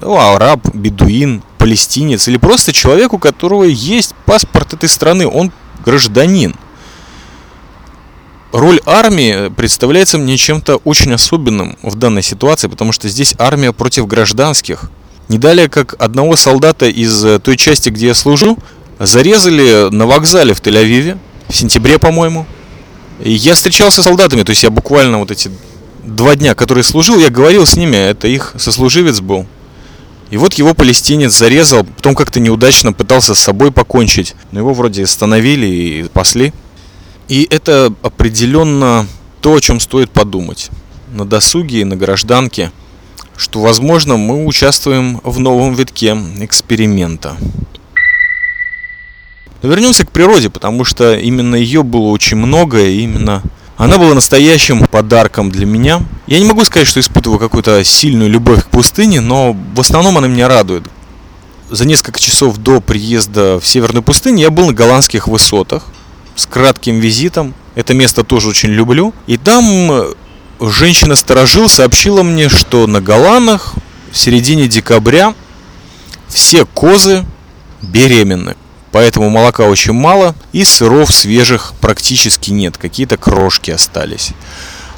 Ну, 0.00 0.18
араб, 0.18 0.74
бедуин, 0.74 1.42
палестинец 1.56 2.28
или 2.28 2.36
просто 2.36 2.72
человек, 2.72 3.14
у 3.14 3.18
которого 3.18 3.64
есть 3.64 4.14
паспорт 4.26 4.74
этой 4.74 4.90
страны, 4.90 5.26
он 5.26 5.52
гражданин. 5.84 6.54
Роль 8.52 8.80
армии 8.84 9.48
представляется 9.48 10.18
мне 10.18 10.36
чем-то 10.36 10.76
очень 10.84 11.14
особенным 11.14 11.78
в 11.82 11.94
данной 11.94 12.22
ситуации, 12.22 12.68
потому 12.68 12.92
что 12.92 13.08
здесь 13.08 13.34
армия 13.38 13.72
против 13.72 14.06
гражданских– 14.06 14.90
не 15.30 15.38
далее, 15.38 15.68
как 15.68 15.94
одного 16.02 16.34
солдата 16.34 16.88
из 16.88 17.24
э, 17.24 17.38
той 17.38 17.56
части, 17.56 17.88
где 17.88 18.08
я 18.08 18.14
служу, 18.14 18.58
зарезали 18.98 19.88
на 19.88 20.04
вокзале 20.06 20.54
в 20.54 20.60
Тель-Авиве 20.60 21.18
в 21.48 21.54
сентябре, 21.54 22.00
по-моему. 22.00 22.46
И 23.22 23.30
я 23.30 23.54
встречался 23.54 24.02
с 24.02 24.04
солдатами, 24.04 24.42
то 24.42 24.50
есть 24.50 24.64
я 24.64 24.70
буквально 24.70 25.18
вот 25.18 25.30
эти 25.30 25.48
два 26.02 26.34
дня, 26.34 26.56
которые 26.56 26.82
служил, 26.82 27.16
я 27.20 27.30
говорил 27.30 27.64
с 27.64 27.76
ними, 27.76 27.94
это 27.94 28.26
их 28.26 28.54
сослуживец 28.58 29.20
был. 29.20 29.46
И 30.30 30.36
вот 30.36 30.54
его 30.54 30.74
палестинец 30.74 31.32
зарезал, 31.32 31.84
потом 31.84 32.16
как-то 32.16 32.40
неудачно 32.40 32.92
пытался 32.92 33.36
с 33.36 33.38
собой 33.38 33.70
покончить. 33.70 34.34
Но 34.50 34.58
его 34.58 34.74
вроде 34.74 35.04
остановили 35.04 35.66
и 35.66 36.04
спасли. 36.06 36.52
И 37.28 37.46
это 37.48 37.94
определенно 38.02 39.06
то, 39.40 39.54
о 39.54 39.60
чем 39.60 39.78
стоит 39.78 40.10
подумать. 40.10 40.70
На 41.12 41.24
досуге 41.24 41.82
и 41.82 41.84
на 41.84 41.94
гражданке– 41.94 42.72
что, 43.40 43.60
возможно, 43.60 44.18
мы 44.18 44.44
участвуем 44.44 45.18
в 45.24 45.40
новом 45.40 45.74
витке 45.74 46.14
эксперимента. 46.40 47.38
Но 49.62 49.68
вернемся 49.70 50.04
к 50.04 50.10
природе, 50.10 50.50
потому 50.50 50.84
что 50.84 51.16
именно 51.16 51.54
ее 51.54 51.82
было 51.82 52.08
очень 52.08 52.36
много, 52.36 52.84
и 52.84 53.00
именно 53.00 53.42
она 53.78 53.96
была 53.96 54.12
настоящим 54.12 54.86
подарком 54.86 55.50
для 55.50 55.64
меня. 55.64 56.02
Я 56.26 56.38
не 56.38 56.44
могу 56.44 56.66
сказать, 56.66 56.86
что 56.86 57.00
испытываю 57.00 57.38
какую-то 57.38 57.82
сильную 57.82 58.28
любовь 58.28 58.64
к 58.64 58.68
пустыне, 58.68 59.22
но 59.22 59.56
в 59.74 59.80
основном 59.80 60.18
она 60.18 60.28
меня 60.28 60.46
радует. 60.46 60.84
За 61.70 61.86
несколько 61.86 62.20
часов 62.20 62.58
до 62.58 62.82
приезда 62.82 63.58
в 63.58 63.66
Северную 63.66 64.02
пустыню 64.02 64.42
я 64.42 64.50
был 64.50 64.66
на 64.66 64.74
голландских 64.74 65.28
высотах 65.28 65.86
с 66.36 66.44
кратким 66.44 67.00
визитом. 67.00 67.54
Это 67.74 67.94
место 67.94 68.22
тоже 68.22 68.48
очень 68.48 68.68
люблю. 68.68 69.14
И 69.26 69.38
там 69.38 70.14
женщина-сторожил 70.60 71.68
сообщила 71.68 72.22
мне, 72.22 72.48
что 72.48 72.86
на 72.86 73.00
Голанах 73.00 73.74
в 74.12 74.16
середине 74.16 74.68
декабря 74.68 75.34
все 76.28 76.66
козы 76.66 77.24
беременны. 77.82 78.56
Поэтому 78.92 79.30
молока 79.30 79.64
очень 79.64 79.92
мало 79.92 80.34
и 80.52 80.64
сыров 80.64 81.14
свежих 81.14 81.72
практически 81.80 82.50
нет. 82.50 82.76
Какие-то 82.76 83.16
крошки 83.16 83.70
остались. 83.70 84.30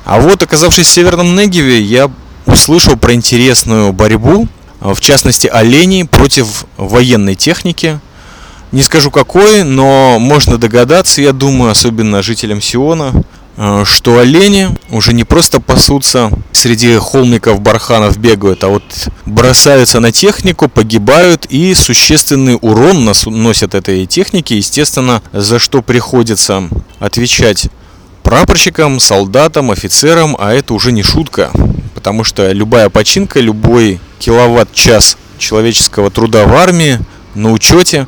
А 0.04 0.18
вот 0.18 0.42
оказавшись 0.42 0.86
в 0.86 0.90
Северном 0.90 1.36
Негеве, 1.36 1.80
я 1.80 2.10
услышал 2.46 2.96
про 2.96 3.14
интересную 3.14 3.92
борьбу, 3.92 4.48
в 4.80 5.00
частности 5.00 5.46
оленей 5.46 6.04
против 6.04 6.64
военной 6.76 7.34
техники. 7.34 8.00
Не 8.72 8.82
скажу 8.82 9.10
какой, 9.10 9.62
но 9.62 10.16
можно 10.18 10.56
догадаться, 10.56 11.20
я 11.20 11.32
думаю, 11.32 11.70
особенно 11.70 12.22
жителям 12.22 12.62
Сиона, 12.62 13.12
что 13.84 14.18
олени 14.18 14.70
уже 14.90 15.12
не 15.12 15.24
просто 15.24 15.60
пасутся 15.60 16.30
среди 16.52 16.96
холмиков, 16.96 17.60
барханов 17.60 18.16
бегают, 18.16 18.64
а 18.64 18.68
вот 18.68 18.82
бросаются 19.26 20.00
на 20.00 20.10
технику, 20.10 20.68
погибают 20.68 21.46
и 21.46 21.74
существенный 21.74 22.58
урон 22.60 23.10
носят 23.26 23.74
этой 23.74 24.06
технике, 24.06 24.56
естественно, 24.56 25.22
за 25.32 25.58
что 25.58 25.82
приходится 25.82 26.68
отвечать 26.98 27.68
прапорщикам, 28.22 29.00
солдатам, 29.00 29.70
офицерам, 29.70 30.36
а 30.38 30.52
это 30.52 30.72
уже 30.74 30.92
не 30.92 31.02
шутка, 31.02 31.50
потому 31.94 32.24
что 32.24 32.52
любая 32.52 32.88
починка, 32.88 33.40
любой 33.40 34.00
киловатт-час 34.18 35.18
человеческого 35.38 36.10
труда 36.10 36.46
в 36.46 36.54
армии 36.54 37.00
на 37.34 37.50
учете, 37.50 38.06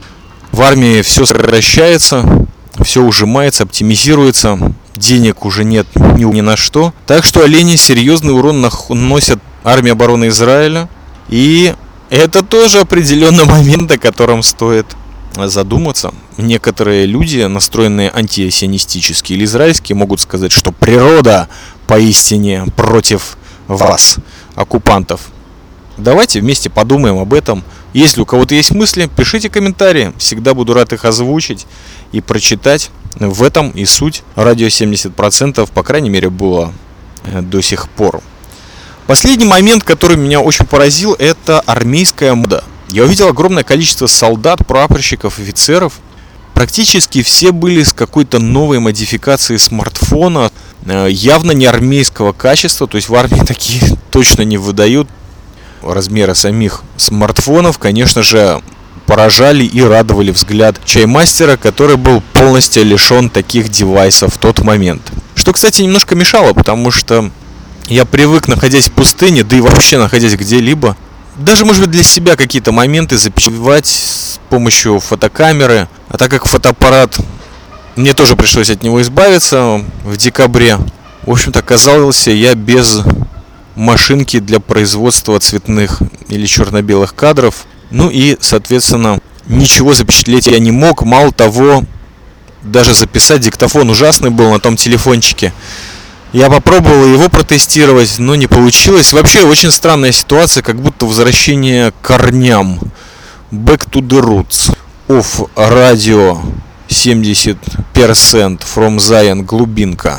в 0.52 0.62
армии 0.62 1.02
все 1.02 1.26
сокращается, 1.26 2.46
все 2.82 3.02
ужимается, 3.02 3.64
оптимизируется, 3.64 4.58
денег 4.96 5.44
уже 5.44 5.64
нет 5.64 5.86
ни, 5.94 6.24
ни 6.24 6.40
на 6.40 6.56
что. 6.56 6.92
Так 7.06 7.24
что 7.24 7.42
олени 7.42 7.76
серьезный 7.76 8.34
урон 8.34 8.60
наносят 8.60 9.38
армии 9.62 9.90
обороны 9.90 10.28
Израиля. 10.28 10.88
И 11.28 11.74
это 12.10 12.42
тоже 12.42 12.80
определенный 12.80 13.44
момент, 13.46 13.90
о 13.92 13.98
котором 13.98 14.42
стоит 14.42 14.86
задуматься. 15.36 16.12
Некоторые 16.36 17.06
люди, 17.06 17.42
настроенные 17.42 18.10
антисионистически 18.10 19.32
или 19.32 19.44
израильские, 19.44 19.96
могут 19.96 20.20
сказать, 20.20 20.52
что 20.52 20.72
природа 20.72 21.48
поистине 21.86 22.66
против 22.76 23.36
вас, 23.66 24.16
оккупантов. 24.54 25.20
Давайте 25.96 26.40
вместе 26.40 26.70
подумаем 26.70 27.18
об 27.18 27.34
этом. 27.34 27.62
Если 27.94 28.20
у 28.20 28.26
кого-то 28.26 28.56
есть 28.56 28.72
мысли, 28.72 29.08
пишите 29.16 29.48
комментарии. 29.48 30.12
Всегда 30.18 30.52
буду 30.52 30.74
рад 30.74 30.92
их 30.92 31.04
озвучить 31.04 31.64
и 32.10 32.20
прочитать. 32.20 32.90
В 33.14 33.44
этом 33.44 33.70
и 33.70 33.84
суть 33.84 34.24
радио 34.34 34.66
70%, 34.66 35.70
по 35.72 35.82
крайней 35.84 36.10
мере, 36.10 36.28
было 36.28 36.74
э, 37.22 37.40
до 37.40 37.60
сих 37.62 37.88
пор. 37.88 38.20
Последний 39.06 39.44
момент, 39.44 39.84
который 39.84 40.16
меня 40.16 40.40
очень 40.40 40.66
поразил, 40.66 41.14
это 41.14 41.60
армейская 41.60 42.34
мода. 42.34 42.64
Я 42.88 43.04
увидел 43.04 43.28
огромное 43.28 43.62
количество 43.62 44.08
солдат, 44.08 44.66
прапорщиков, 44.66 45.38
офицеров. 45.38 46.00
Практически 46.52 47.22
все 47.22 47.52
были 47.52 47.84
с 47.84 47.92
какой-то 47.92 48.40
новой 48.40 48.80
модификацией 48.80 49.60
смартфона, 49.60 50.50
э, 50.84 51.06
явно 51.10 51.52
не 51.52 51.66
армейского 51.66 52.32
качества, 52.32 52.88
то 52.88 52.96
есть 52.96 53.08
в 53.08 53.14
армии 53.14 53.44
такие 53.46 53.82
точно 54.10 54.42
не 54.42 54.58
выдают 54.58 55.08
размеры 55.92 56.34
самих 56.34 56.82
смартфонов, 56.96 57.78
конечно 57.78 58.22
же, 58.22 58.60
поражали 59.06 59.64
и 59.64 59.82
радовали 59.82 60.30
взгляд 60.30 60.76
чаймастера, 60.84 61.56
который 61.56 61.96
был 61.96 62.22
полностью 62.32 62.84
лишен 62.84 63.30
таких 63.30 63.68
девайсов 63.68 64.34
в 64.34 64.38
тот 64.38 64.60
момент. 64.60 65.02
Что, 65.34 65.52
кстати, 65.52 65.82
немножко 65.82 66.14
мешало, 66.14 66.52
потому 66.52 66.90
что 66.90 67.30
я 67.88 68.04
привык, 68.04 68.48
находясь 68.48 68.88
в 68.88 68.92
пустыне, 68.92 69.42
да 69.42 69.56
и 69.56 69.60
вообще 69.60 69.98
находясь 69.98 70.34
где-либо, 70.34 70.96
даже, 71.36 71.64
может 71.64 71.82
быть, 71.82 71.90
для 71.90 72.04
себя 72.04 72.36
какие-то 72.36 72.70
моменты 72.70 73.18
запечатлевать 73.18 73.86
с 73.86 74.38
помощью 74.50 75.00
фотокамеры. 75.00 75.88
А 76.08 76.16
так 76.16 76.30
как 76.30 76.46
фотоаппарат 76.46 77.18
Мне 77.96 78.12
тоже 78.12 78.36
пришлось 78.36 78.70
от 78.70 78.82
него 78.82 79.02
избавиться 79.02 79.84
в 80.04 80.16
декабре. 80.16 80.78
В 81.22 81.30
общем-то, 81.30 81.60
оказался 81.60 82.30
я 82.30 82.54
без 82.54 83.00
машинки 83.74 84.38
для 84.38 84.60
производства 84.60 85.38
цветных 85.40 86.00
или 86.28 86.46
черно-белых 86.46 87.14
кадров. 87.14 87.66
Ну 87.90 88.10
и, 88.10 88.36
соответственно, 88.40 89.20
ничего 89.46 89.94
запечатлеть 89.94 90.46
я 90.46 90.58
не 90.58 90.70
мог. 90.70 91.02
Мало 91.02 91.32
того, 91.32 91.84
даже 92.62 92.94
записать 92.94 93.42
диктофон 93.42 93.90
ужасный 93.90 94.30
был 94.30 94.50
на 94.50 94.60
том 94.60 94.76
телефончике. 94.76 95.52
Я 96.32 96.50
попробовал 96.50 97.06
его 97.06 97.28
протестировать, 97.28 98.18
но 98.18 98.34
не 98.34 98.48
получилось. 98.48 99.12
Вообще 99.12 99.44
очень 99.44 99.70
странная 99.70 100.10
ситуация, 100.10 100.62
как 100.62 100.80
будто 100.80 101.06
возвращение 101.06 101.92
к 101.92 102.06
корням. 102.06 102.80
Back 103.52 103.88
to 103.90 104.00
the 104.00 104.20
roots. 104.20 104.76
Of 105.06 105.48
radio 105.54 106.40
70% 106.88 107.56
from 108.74 108.96
Zion 108.96 109.42
глубинка. 109.42 110.18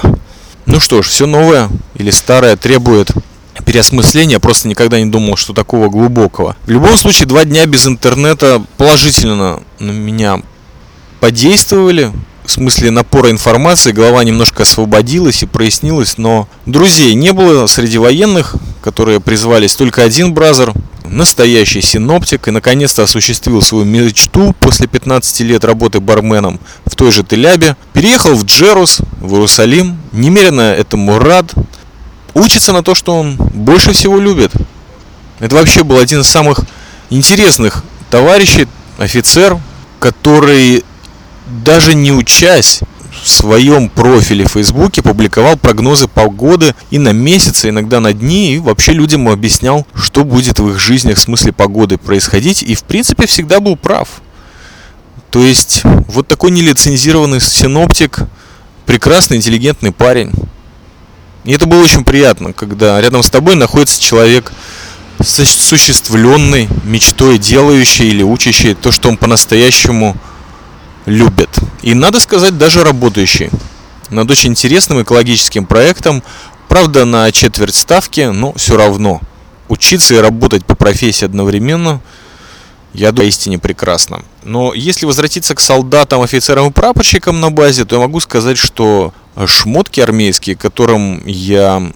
Ну 0.66 0.80
что 0.80 1.02
ж, 1.02 1.08
все 1.08 1.26
новое 1.26 1.70
или 1.96 2.12
старое 2.12 2.56
требует 2.56 3.12
переосмысления, 3.64 4.40
просто 4.40 4.68
никогда 4.68 5.00
не 5.00 5.06
думал, 5.06 5.38
что 5.38 5.54
такого 5.54 5.90
глубокого. 5.90 6.56
В 6.66 6.70
любом 6.70 6.98
случае, 6.98 7.28
два 7.28 7.46
дня 7.46 7.66
без 7.66 7.88
интернета 7.88 8.62
положительно 8.78 9.62
на 9.80 9.92
меня 9.92 10.42
подействовали. 11.20 12.12
В 12.46 12.52
смысле 12.52 12.92
напора 12.92 13.32
информации, 13.32 13.92
голова 13.92 14.24
немножко 14.24 14.64
освободилась 14.64 15.42
и 15.42 15.48
прояснилась, 15.48 16.20
но 16.20 16.48
друзей 16.68 17.16
не 17.16 17.34
было 17.34 17.66
среди 17.66 17.98
военных, 17.98 18.56
которые 18.84 19.20
призвались 19.20 19.76
только 19.76 20.04
один 20.04 20.32
бразер, 20.32 20.72
настоящий 21.10 21.82
синоптик 21.82 22.48
и 22.48 22.52
наконец-то 22.52 23.04
осуществил 23.04 23.62
свою 23.62 23.86
мечту 23.86 24.56
после 24.60 24.88
15 24.88 25.40
лет 25.42 25.64
работы 25.64 26.00
барменом 26.00 26.60
в 26.86 26.96
той 26.96 27.12
же 27.12 27.24
Телябе, 27.24 27.76
переехал 27.94 28.36
в 28.36 28.46
Джерус, 28.46 29.00
в 29.20 29.34
Иерусалим, 29.34 29.98
немерено 30.12 30.62
этому 30.62 31.18
рад, 31.18 31.54
учится 32.36 32.72
на 32.72 32.84
то, 32.84 32.94
что 32.94 33.16
он 33.16 33.36
больше 33.36 33.94
всего 33.94 34.20
любит. 34.20 34.52
Это 35.40 35.56
вообще 35.56 35.84
был 35.84 35.98
один 35.98 36.22
из 36.22 36.28
самых 36.28 36.60
интересных 37.10 37.84
товарищей, 38.12 38.68
офицер, 39.00 39.58
который 40.00 40.84
даже 41.64 41.96
не 41.96 42.12
учась 42.12 42.82
в 43.24 43.30
своем 43.30 43.90
профиле 43.90 44.46
в 44.46 44.52
Фейсбуке 44.52 45.02
публиковал 45.02 45.58
прогнозы 45.58 46.08
погоды 46.08 46.76
и 46.92 47.00
на 47.00 47.10
месяцы, 47.10 47.70
иногда 47.70 48.00
на 48.00 48.14
дни, 48.14 48.54
и 48.54 48.60
вообще 48.60 48.92
людям 48.92 49.28
объяснял, 49.30 49.88
что 49.96 50.24
будет 50.24 50.60
в 50.60 50.70
их 50.70 50.80
жизнях 50.80 51.18
в 51.18 51.22
смысле 51.22 51.54
погоды 51.54 51.98
происходить, 51.98 52.62
и 52.62 52.76
в 52.76 52.84
принципе 52.84 53.26
всегда 53.26 53.60
был 53.60 53.78
прав. 53.78 54.22
То 55.32 55.44
есть 55.44 55.82
вот 56.08 56.28
такой 56.28 56.52
нелицензированный 56.52 57.42
синоптик, 57.42 58.20
прекрасный, 58.86 59.38
интеллигентный 59.38 59.92
парень. 59.92 60.32
И 61.46 61.52
это 61.52 61.68
было 61.68 61.84
очень 61.84 62.04
приятно, 62.04 62.54
когда 62.54 63.00
рядом 63.00 63.22
с 63.22 63.30
тобой 63.30 63.56
находится 63.56 64.02
человек, 64.02 64.52
существленный, 65.22 66.68
мечтой 66.84 67.38
делающий 67.38 68.10
или 68.10 68.24
учащий 68.24 68.74
то, 68.74 68.92
что 68.92 69.10
он 69.10 69.18
по-настоящему 69.18 70.18
любит. 71.06 71.50
И 71.84 71.94
надо 71.94 72.20
сказать, 72.20 72.58
даже 72.58 72.84
работающий 72.84 73.52
над 74.10 74.30
очень 74.30 74.52
интересным 74.52 75.02
экологическим 75.04 75.66
проектом, 75.66 76.24
правда 76.68 77.06
на 77.06 77.32
четверть 77.32 77.76
ставки, 77.76 78.22
но 78.22 78.54
все 78.54 78.76
равно. 78.76 79.22
Учиться 79.68 80.16
и 80.16 80.18
работать 80.18 80.66
по 80.66 80.76
профессии 80.76 81.26
одновременно, 81.26 82.02
я 82.94 83.12
думаю, 83.12 83.30
истине 83.30 83.60
прекрасно. 83.60 84.24
Но 84.44 84.74
если 84.74 85.06
возвратиться 85.06 85.54
к 85.54 85.60
солдатам, 85.60 86.22
офицерам 86.22 86.70
и 86.70 86.72
прапорщикам 86.72 87.40
на 87.40 87.52
базе, 87.52 87.86
то 87.86 87.96
я 87.96 88.02
могу 88.02 88.20
сказать, 88.20 88.58
что 88.58 89.14
шмотки 89.46 90.00
армейские, 90.00 90.56
которым 90.56 91.22
я 91.26 91.92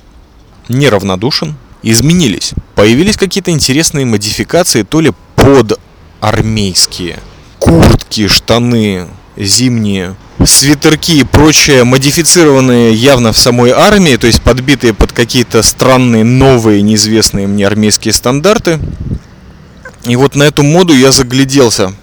неравнодушен, 0.68 1.56
изменились. 1.84 2.54
Появились 2.76 3.18
какие-то 3.18 3.52
интересные 3.52 4.06
модификации, 4.06 4.84
то 4.84 5.00
ли 5.00 5.12
под 5.36 5.80
армейские. 6.20 7.20
Куртки, 7.60 8.28
штаны, 8.28 9.08
зимние, 9.38 10.16
свитерки 10.46 11.20
и 11.20 11.24
прочее, 11.24 11.84
модифицированные 11.84 12.94
явно 12.94 13.34
в 13.34 13.38
самой 13.38 13.72
армии, 13.72 14.16
то 14.18 14.28
есть 14.28 14.42
подбитые 14.42 14.94
под 14.94 15.12
какие-то 15.12 15.62
странные, 15.64 16.24
новые, 16.24 16.82
неизвестные 16.82 17.48
мне 17.48 17.66
армейские 17.66 18.14
стандарты. 18.14 18.80
И 20.06 20.16
вот 20.16 20.36
на 20.36 20.44
эту 20.44 20.64
моду 20.64 20.94
я 20.94 21.12
загляделся 21.12 21.94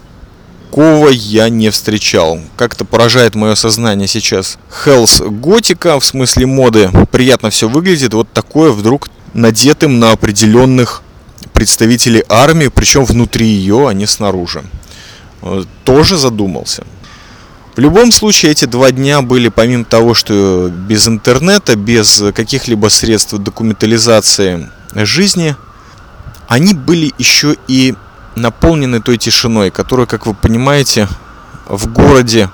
такого 0.66 1.08
я 1.08 1.48
не 1.48 1.70
встречал. 1.70 2.40
Как-то 2.56 2.84
поражает 2.84 3.34
мое 3.34 3.54
сознание 3.54 4.08
сейчас. 4.08 4.58
Hell's 4.84 5.28
готика, 5.28 5.98
в 5.98 6.04
смысле 6.04 6.46
моды, 6.46 6.90
приятно 7.10 7.50
все 7.50 7.68
выглядит. 7.68 8.14
Вот 8.14 8.32
такое 8.32 8.70
вдруг 8.72 9.08
надетым 9.34 9.98
на 9.98 10.12
определенных 10.12 11.02
представителей 11.52 12.24
армии, 12.28 12.68
причем 12.68 13.04
внутри 13.04 13.46
ее, 13.46 13.88
а 13.88 13.92
не 13.92 14.06
снаружи. 14.06 14.64
Э, 15.42 15.64
тоже 15.84 16.16
задумался. 16.16 16.84
В 17.76 17.80
любом 17.80 18.10
случае, 18.10 18.52
эти 18.52 18.64
два 18.64 18.90
дня 18.90 19.22
были, 19.22 19.48
помимо 19.48 19.84
того, 19.84 20.14
что 20.14 20.70
без 20.70 21.06
интернета, 21.06 21.76
без 21.76 22.22
каких-либо 22.34 22.88
средств 22.88 23.34
документализации 23.34 24.70
жизни, 24.94 25.54
они 26.48 26.74
были 26.74 27.12
еще 27.18 27.56
и 27.68 27.94
наполнены 28.36 29.00
той 29.00 29.18
тишиной, 29.18 29.70
которую, 29.70 30.06
как 30.06 30.26
вы 30.26 30.34
понимаете, 30.34 31.08
в 31.66 31.88
городе 31.88 32.50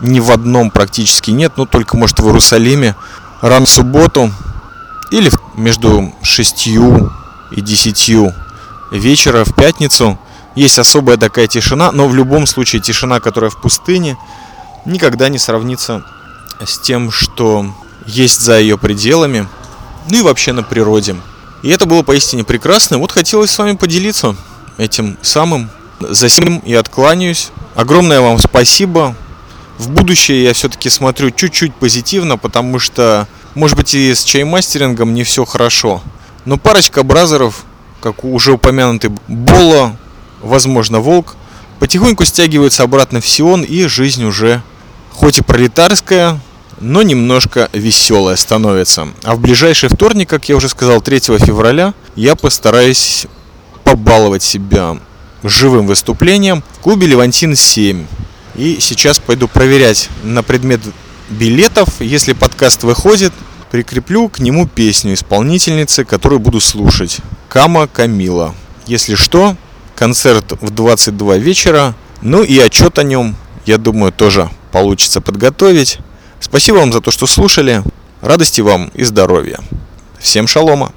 ни 0.00 0.20
в 0.20 0.30
одном 0.30 0.70
практически 0.70 1.30
нет, 1.30 1.52
ну 1.56 1.66
только 1.66 1.96
может 1.96 2.18
в 2.18 2.26
Иерусалиме 2.26 2.96
рано 3.40 3.66
в 3.66 3.70
субботу 3.70 4.32
или 5.10 5.30
между 5.54 6.12
6 6.22 6.66
и 7.50 7.60
10 7.60 8.12
вечера 8.92 9.44
в 9.44 9.54
пятницу 9.54 10.18
есть 10.54 10.78
особая 10.78 11.16
такая 11.16 11.46
тишина, 11.46 11.92
но 11.92 12.08
в 12.08 12.14
любом 12.14 12.46
случае 12.46 12.82
тишина, 12.82 13.20
которая 13.20 13.50
в 13.50 13.60
пустыне, 13.60 14.16
никогда 14.84 15.28
не 15.28 15.38
сравнится 15.38 16.04
с 16.64 16.78
тем, 16.78 17.10
что 17.10 17.72
есть 18.06 18.40
за 18.40 18.58
ее 18.58 18.76
пределами, 18.76 19.46
ну 20.10 20.18
и 20.18 20.22
вообще 20.22 20.52
на 20.52 20.62
природе. 20.62 21.16
И 21.62 21.68
это 21.68 21.86
было 21.86 22.02
поистине 22.02 22.44
прекрасно. 22.44 22.98
Вот 22.98 23.12
хотелось 23.12 23.50
с 23.50 23.58
вами 23.58 23.76
поделиться 23.76 24.36
этим 24.78 25.18
самым. 25.20 25.70
За 26.00 26.28
сим 26.28 26.58
и 26.60 26.72
откланяюсь. 26.74 27.50
Огромное 27.74 28.20
вам 28.20 28.38
спасибо. 28.38 29.14
В 29.76 29.90
будущее 29.90 30.44
я 30.44 30.54
все-таки 30.54 30.88
смотрю 30.88 31.30
чуть-чуть 31.30 31.74
позитивно, 31.74 32.38
потому 32.38 32.78
что, 32.78 33.28
может 33.54 33.76
быть, 33.76 33.94
и 33.94 34.14
с 34.14 34.24
чаймастерингом 34.24 35.14
не 35.14 35.24
все 35.24 35.44
хорошо. 35.44 36.02
Но 36.44 36.56
парочка 36.56 37.02
бразеров, 37.02 37.64
как 38.00 38.24
уже 38.24 38.52
упомянутый 38.52 39.10
Боло, 39.28 39.96
возможно, 40.40 41.00
Волк, 41.00 41.36
потихоньку 41.78 42.24
стягиваются 42.24 42.82
обратно 42.82 43.20
в 43.20 43.28
Сион, 43.28 43.62
и 43.62 43.86
жизнь 43.86 44.24
уже, 44.24 44.62
хоть 45.12 45.38
и 45.38 45.42
пролетарская, 45.42 46.40
но 46.80 47.02
немножко 47.02 47.68
веселая 47.72 48.36
становится. 48.36 49.08
А 49.24 49.34
в 49.34 49.40
ближайший 49.40 49.88
вторник, 49.88 50.28
как 50.28 50.48
я 50.48 50.56
уже 50.56 50.68
сказал, 50.68 51.00
3 51.00 51.20
февраля, 51.38 51.94
я 52.16 52.34
постараюсь 52.34 53.26
побаловать 53.88 54.42
себя 54.42 54.98
живым 55.42 55.86
выступлением 55.86 56.62
в 56.74 56.80
клубе 56.80 57.06
Левантин 57.06 57.56
7. 57.56 58.04
И 58.54 58.78
сейчас 58.80 59.18
пойду 59.18 59.48
проверять 59.48 60.10
на 60.22 60.42
предмет 60.42 60.80
билетов. 61.30 61.88
Если 62.00 62.34
подкаст 62.34 62.82
выходит, 62.82 63.32
прикреплю 63.70 64.28
к 64.28 64.40
нему 64.40 64.66
песню 64.66 65.14
исполнительницы, 65.14 66.04
которую 66.04 66.38
буду 66.38 66.60
слушать. 66.60 67.18
Кама 67.48 67.86
Камила. 67.86 68.54
Если 68.86 69.14
что, 69.14 69.56
концерт 69.96 70.52
в 70.60 70.68
22 70.68 71.38
вечера. 71.38 71.94
Ну 72.20 72.42
и 72.42 72.58
отчет 72.58 72.98
о 72.98 73.04
нем, 73.04 73.36
я 73.64 73.78
думаю, 73.78 74.12
тоже 74.12 74.50
получится 74.70 75.22
подготовить. 75.22 75.98
Спасибо 76.40 76.76
вам 76.76 76.92
за 76.92 77.00
то, 77.00 77.10
что 77.10 77.26
слушали. 77.26 77.82
Радости 78.20 78.60
вам 78.60 78.90
и 78.92 79.04
здоровья. 79.04 79.60
Всем 80.18 80.46
шалома. 80.46 80.92